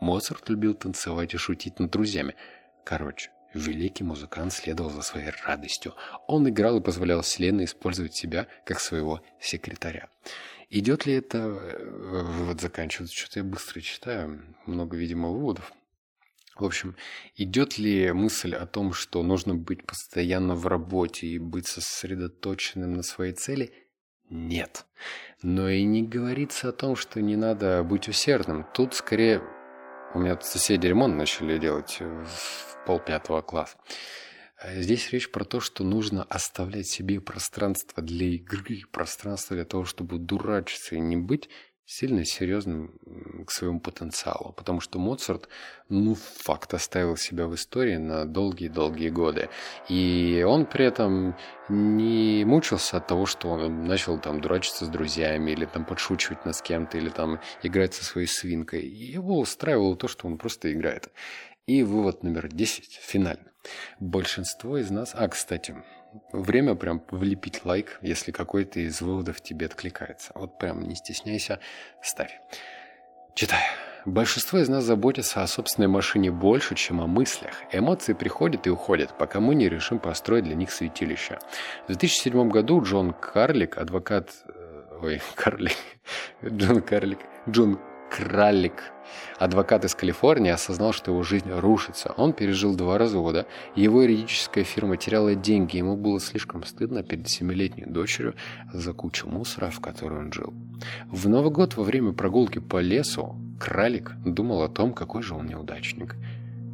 Моцарт 0.01 0.49
любил 0.51 0.75
танцевать 0.75 1.35
и 1.35 1.37
шутить 1.37 1.81
над 1.81 1.91
друзьями. 1.91 2.37
Короче, 2.85 3.33
Великий 3.55 4.05
музыкант 4.05 4.53
следовал 4.53 4.91
за 4.91 5.03
своей 5.03 5.31
радостью. 5.45 5.95
Он 6.27 6.49
играл 6.49 6.79
и 6.79 6.83
позволял 6.83 7.23
Вселенной 7.23 7.65
использовать 7.65 8.15
себя 8.15 8.49
как 8.67 8.81
своего 8.81 9.23
секретаря. 9.41 10.09
Идет 10.71 11.07
ли 11.07 11.15
это... 11.15 11.39
Э, 11.39 12.23
вывод 12.23 12.61
заканчивается. 12.61 13.17
Что-то 13.17 13.41
я 13.41 13.45
быстро 13.45 13.81
читаю. 13.81 14.43
Много, 14.67 14.97
видимо, 14.97 15.29
выводов. 15.29 15.73
В 16.57 16.65
общем, 16.65 16.97
идет 17.37 17.79
ли 17.79 18.13
мысль 18.13 18.55
о 18.55 18.67
том, 18.67 18.93
что 18.93 19.23
нужно 19.23 19.55
быть 19.55 19.87
постоянно 19.87 20.55
в 20.55 20.67
работе 20.67 21.27
и 21.27 21.39
быть 21.39 21.67
сосредоточенным 21.67 22.95
на 22.95 23.03
своей 23.03 23.33
цели? 23.33 23.73
Нет. 24.31 24.85
Но 25.43 25.69
и 25.69 25.83
не 25.85 26.03
говорится 26.03 26.71
о 26.71 26.73
том, 26.73 26.97
что 26.97 27.21
не 27.21 27.37
надо 27.37 27.85
быть 27.85 28.09
усердным. 28.09 28.67
Тут 28.75 28.95
скорее... 28.95 29.43
У 30.15 30.21
меня 30.21 30.39
соседи 30.41 30.87
ремонт 30.87 31.17
начали 31.17 31.59
делать 31.59 31.99
в 32.01 32.87
полпятого 32.87 33.43
класса. 33.43 33.77
Э, 34.63 34.81
здесь 34.81 35.11
речь 35.11 35.29
про 35.33 35.45
то, 35.45 35.59
что 35.59 35.83
нужно 35.83 36.23
оставлять 36.23 36.87
себе 36.87 37.21
пространство 37.21 38.01
для 38.01 38.29
игры, 38.29 38.83
пространство 38.93 39.57
для 39.57 39.65
того, 39.65 39.85
чтобы 39.85 40.19
дурачиться 40.19 40.95
и 40.95 41.01
не 41.01 41.17
быть 41.17 41.49
сильно 41.87 42.25
серьезным 42.25 42.99
к 43.47 43.51
своему 43.51 43.81
потенциалу, 43.81 44.53
потому 44.57 44.81
что 44.81 44.99
Моцарт, 44.99 45.49
ну, 45.89 46.15
факт, 46.15 46.73
оставил 46.75 47.17
себя 47.17 47.47
в 47.47 47.55
истории 47.55 47.97
на 47.97 48.25
долгие-долгие 48.25 49.11
годы. 49.11 49.49
И 49.89 50.45
он 50.47 50.67
при 50.67 50.87
этом 50.87 51.37
не 51.69 52.45
мучился 52.45 52.97
от 52.97 53.07
того, 53.07 53.27
что 53.27 53.51
он 53.51 53.85
начал 53.85 54.19
там 54.19 54.41
дурачиться 54.41 54.87
с 54.87 54.89
друзьями, 54.89 55.51
или 55.51 55.67
там 55.67 55.85
подшучивать 55.85 56.45
над 56.45 56.61
кем-то, 56.61 56.97
или 56.99 57.11
там 57.11 57.41
играть 57.63 57.95
со 57.95 58.05
своей 58.05 58.29
свинкой. 58.29 58.87
Его 58.87 59.39
устраивало 59.39 59.97
то, 59.97 60.09
что 60.09 60.27
он 60.27 60.39
просто 60.39 60.73
играет. 60.73 61.11
И 61.67 61.83
вывод 61.83 62.23
номер 62.23 62.49
10, 62.49 62.99
финальный. 63.03 63.51
Большинство 63.99 64.77
из 64.77 64.91
нас... 64.91 65.15
А, 65.15 65.29
кстати, 65.29 65.75
время 66.33 66.75
прям 66.75 67.03
влепить 67.11 67.65
лайк, 67.65 67.99
если 68.03 68.33
какой-то 68.33 68.81
из 68.81 69.01
выводов 69.01 69.41
тебе 69.41 69.67
откликается. 69.67 70.33
Вот 70.35 70.59
прям 70.59 70.83
не 70.83 70.95
стесняйся, 70.95 71.61
ставь. 72.03 72.39
Читаю. 73.35 73.63
Большинство 74.07 74.59
из 74.59 74.69
нас 74.69 74.85
заботится 74.85 75.43
о 75.43 75.47
собственной 75.47 75.89
машине 75.89 76.31
больше, 76.31 76.75
чем 76.75 77.01
о 77.01 77.07
мыслях. 77.07 77.55
Эмоции 77.73 78.13
приходят 78.13 78.67
и 78.67 78.71
уходят, 78.71 79.17
пока 79.17 79.41
мы 79.41 79.55
не 79.55 79.69
решим 79.69 79.99
построить 79.99 80.45
для 80.45 80.55
них 80.55 80.71
святилище. 80.71 81.39
В 81.85 81.87
2007 81.87 82.51
году 82.51 82.83
Джон 82.83 83.15
Карлик, 83.15 83.79
адвокат... 83.79 84.31
Э, 84.47 84.99
ой, 85.01 85.23
Карлик... 85.35 85.77
Джон 86.45 86.83
Карлик... 86.83 87.21
Джон 87.49 87.81
Кралик, 88.11 88.93
адвокат 89.39 89.85
из 89.85 89.95
Калифорнии, 89.95 90.51
осознал, 90.51 90.93
что 90.93 91.11
его 91.11 91.23
жизнь 91.23 91.51
рушится. 91.51 92.13
Он 92.17 92.33
пережил 92.33 92.77
два 92.77 92.99
развода, 92.99 93.47
его 93.75 94.03
юридическая 94.03 94.65
фирма 94.65 94.97
теряла 94.97 95.35
деньги, 95.35 95.77
ему 95.77 95.97
было 95.97 96.21
слишком 96.21 96.65
стыдно 96.65 97.03
перед 97.03 97.29
семилетней 97.29 97.87
дочерью 97.87 98.35
за 98.73 98.93
кучу 98.93 99.29
мусора, 99.29 99.71
в 99.71 99.81
которой 99.81 100.21
он 100.21 100.33
жил. 100.33 100.55
В 101.11 101.29
Новый 101.29 101.51
год 101.51 101.77
во 101.77 101.83
время 101.83 102.13
прогулки 102.13 102.59
по 102.61 102.81
лесу 102.81 103.37
Кралик 103.59 104.13
думал 104.25 104.63
о 104.63 104.69
том, 104.69 104.93
какой 104.93 105.23
же 105.23 105.35
он 105.35 105.47
неудачник. 105.47 106.17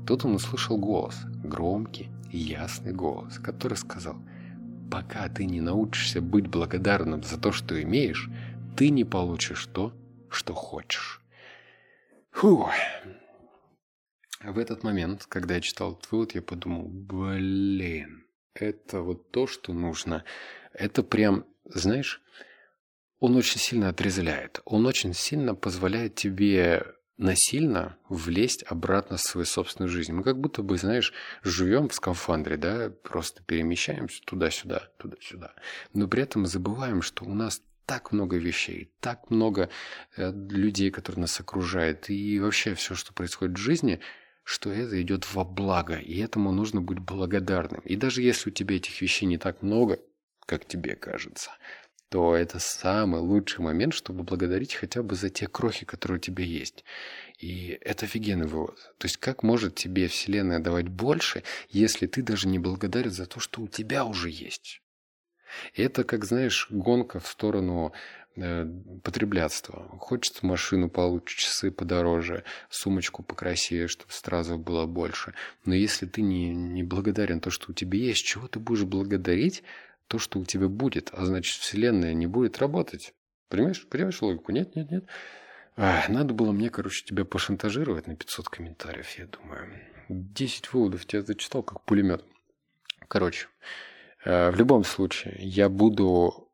Тут 0.07 0.25
он 0.25 0.35
услышал 0.35 0.77
голос, 0.77 1.17
громкий, 1.45 2.11
ясный 2.33 2.93
голос, 2.93 3.39
который 3.39 3.77
сказал 3.77 4.17
«Пока 4.91 5.29
ты 5.29 5.45
не 5.45 5.61
научишься 5.61 6.21
быть 6.21 6.49
благодарным 6.49 7.23
за 7.23 7.39
то, 7.39 7.53
что 7.53 7.81
имеешь, 7.81 8.29
ты 8.77 8.91
не 8.91 9.05
получишь 9.05 9.67
то, 9.67 9.93
что 10.29 10.55
хочешь». 10.55 11.20
Фу. 12.31 12.69
В 14.43 14.59
этот 14.59 14.83
момент, 14.83 15.27
когда 15.29 15.57
я 15.57 15.61
читал 15.61 15.93
этот 15.93 16.11
вывод, 16.11 16.35
я 16.35 16.43
подумал, 16.43 16.89
блин, 16.89 18.27
это 18.55 19.03
вот 19.03 19.31
то, 19.31 19.47
что 19.47 19.73
нужно. 19.73 20.25
Это 20.73 21.03
прям, 21.03 21.45
знаешь, 21.65 22.23
он 23.19 23.37
очень 23.37 23.61
сильно 23.61 23.91
отрезвляет. 23.91 24.61
Он 24.65 24.87
очень 24.87 25.13
сильно 25.13 25.55
позволяет 25.55 26.15
тебе 26.15 26.87
насильно 27.19 27.99
влезть 28.09 28.65
обратно 28.67 29.19
в 29.19 29.21
свою 29.21 29.45
собственную 29.45 29.91
жизнь. 29.91 30.13
Мы 30.13 30.23
как 30.23 30.41
будто 30.41 30.63
бы, 30.63 30.79
знаешь, 30.79 31.13
живем 31.43 31.91
в 31.91 31.95
скафандре, 31.95 32.57
да, 32.57 32.91
просто 33.03 33.43
перемещаемся 33.43 34.23
туда-сюда, 34.25 34.89
туда-сюда. 34.97 35.53
Но 35.93 36.09
при 36.09 36.23
этом 36.23 36.47
забываем, 36.47 37.03
что 37.03 37.27
у 37.27 37.35
нас 37.35 37.61
так 37.91 38.13
много 38.13 38.37
вещей, 38.37 38.93
так 39.01 39.31
много 39.31 39.69
э, 40.17 40.31
людей, 40.31 40.93
которые 40.93 41.23
нас 41.23 41.41
окружают, 41.41 42.09
и 42.09 42.39
вообще 42.39 42.75
все, 42.75 42.95
что 42.95 43.13
происходит 43.13 43.59
в 43.59 43.61
жизни, 43.61 43.99
что 44.45 44.71
это 44.71 45.03
идет 45.03 45.35
во 45.35 45.45
благо, 45.45 45.97
и 45.97 46.21
этому 46.21 46.53
нужно 46.53 46.81
быть 46.81 47.01
благодарным. 47.01 47.81
И 47.81 47.97
даже 47.97 48.23
если 48.23 48.51
у 48.51 48.53
тебя 48.53 48.77
этих 48.77 49.01
вещей 49.03 49.27
не 49.27 49.39
так 49.39 49.63
много, 49.63 49.99
как 50.47 50.67
тебе 50.67 50.95
кажется, 50.95 51.51
то 52.11 52.37
это 52.37 52.61
самый 52.61 53.21
лучший 53.21 53.65
момент, 53.65 53.93
чтобы 53.93 54.23
благодарить 54.23 54.75
хотя 54.75 55.03
бы 55.03 55.17
за 55.17 55.29
те 55.29 55.49
крохи, 55.49 55.85
которые 55.85 56.19
у 56.19 56.21
тебя 56.21 56.45
есть. 56.45 56.85
И 57.41 57.77
это 57.81 58.07
офигенный 58.07 58.47
вывод. 58.47 58.79
То 58.99 59.07
есть 59.07 59.17
как 59.17 59.43
может 59.43 59.75
тебе 59.75 60.07
Вселенная 60.07 60.61
давать 60.61 60.87
больше, 60.87 61.43
если 61.71 62.07
ты 62.07 62.23
даже 62.23 62.47
не 62.47 62.61
благодарен 62.61 63.11
за 63.11 63.27
то, 63.27 63.41
что 63.41 63.63
у 63.63 63.67
тебя 63.67 64.05
уже 64.05 64.31
есть? 64.31 64.81
Это, 65.75 66.05
как 66.05 66.25
знаешь, 66.25 66.69
гонка 66.71 67.21
в 67.21 67.27
сторону 67.27 67.93
э, 68.37 68.67
потреблятства. 69.03 69.89
Хочется 69.99 70.47
машину 70.47 70.89
получше, 70.89 71.39
часы 71.39 71.71
подороже, 71.71 72.45
сумочку 72.69 73.23
покрасивее, 73.23 73.89
чтобы 73.89 74.13
сразу 74.13 74.59
было 74.59 74.87
больше. 74.87 75.35
Но 75.65 75.75
если 75.75 76.07
ты 76.07 76.23
не, 76.23 76.55
не 76.55 76.83
благодарен 76.83 77.41
то, 77.41 77.51
что 77.51 77.71
у 77.71 77.75
тебя 77.75 77.99
есть, 77.99 78.25
чего 78.25 78.49
ты 78.49 78.59
будешь 78.59 78.85
благодарить? 78.85 79.63
То, 80.07 80.19
что 80.19 80.41
у 80.41 80.45
тебя 80.45 80.69
будет, 80.69 81.11
а 81.13 81.25
значит, 81.25 81.61
Вселенная 81.61 82.15
не 82.15 82.27
будет 82.27 82.59
работать. 82.59 83.15
Понимаешь? 83.49 83.87
Понимаешь 83.89 84.21
логику? 84.23 84.53
Нет, 84.53 84.75
нет, 84.75 84.91
нет. 84.91 85.05
А, 85.77 86.05
надо 86.09 86.35
было 86.35 86.53
мне, 86.53 86.69
короче, 86.69 87.05
тебя 87.05 87.25
пошантажировать 87.25 88.07
на 88.07 88.17
500 88.17 88.49
комментариев, 88.49 89.09
я 89.19 89.27
думаю. 89.27 89.69
10 90.09 90.73
выводов 90.73 91.07
тебя 91.07 91.23
зачитал, 91.23 91.63
как 91.63 91.83
пулемет. 91.85 92.25
Короче, 93.09 93.49
в 94.25 94.55
любом 94.55 94.85
случае, 94.85 95.37
я 95.39 95.69
буду 95.69 96.51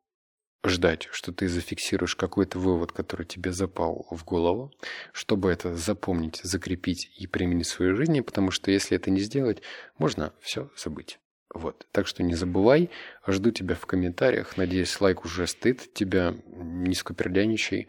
ждать, 0.65 1.07
что 1.11 1.31
ты 1.31 1.47
зафиксируешь 1.47 2.15
какой-то 2.15 2.59
вывод, 2.59 2.91
который 2.91 3.25
тебе 3.25 3.51
запал 3.51 4.07
в 4.11 4.23
голову, 4.23 4.71
чтобы 5.13 5.51
это 5.51 5.75
запомнить, 5.75 6.39
закрепить 6.43 7.11
и 7.17 7.27
применить 7.27 7.67
в 7.67 7.71
своей 7.71 7.93
жизни, 7.93 8.21
потому 8.21 8.51
что 8.51 8.71
если 8.71 8.97
это 8.97 9.09
не 9.09 9.19
сделать, 9.19 9.61
можно 9.97 10.33
все 10.41 10.69
забыть. 10.75 11.19
Вот. 11.53 11.87
Так 11.91 12.07
что 12.07 12.23
не 12.23 12.35
забывай. 12.35 12.89
Жду 13.25 13.51
тебя 13.51 13.75
в 13.75 13.85
комментариях. 13.85 14.57
Надеюсь, 14.57 14.99
лайк 14.99 15.25
уже 15.25 15.47
стыд 15.47 15.93
тебя. 15.93 16.35
Не 16.45 16.93
скупердяничай. 16.93 17.87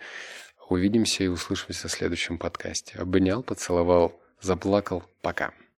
Увидимся 0.68 1.24
и 1.24 1.28
услышимся 1.28 1.88
в 1.88 1.90
следующем 1.90 2.38
подкасте. 2.38 2.98
Обнял, 2.98 3.42
поцеловал, 3.42 4.20
заплакал. 4.40 5.04
Пока. 5.22 5.52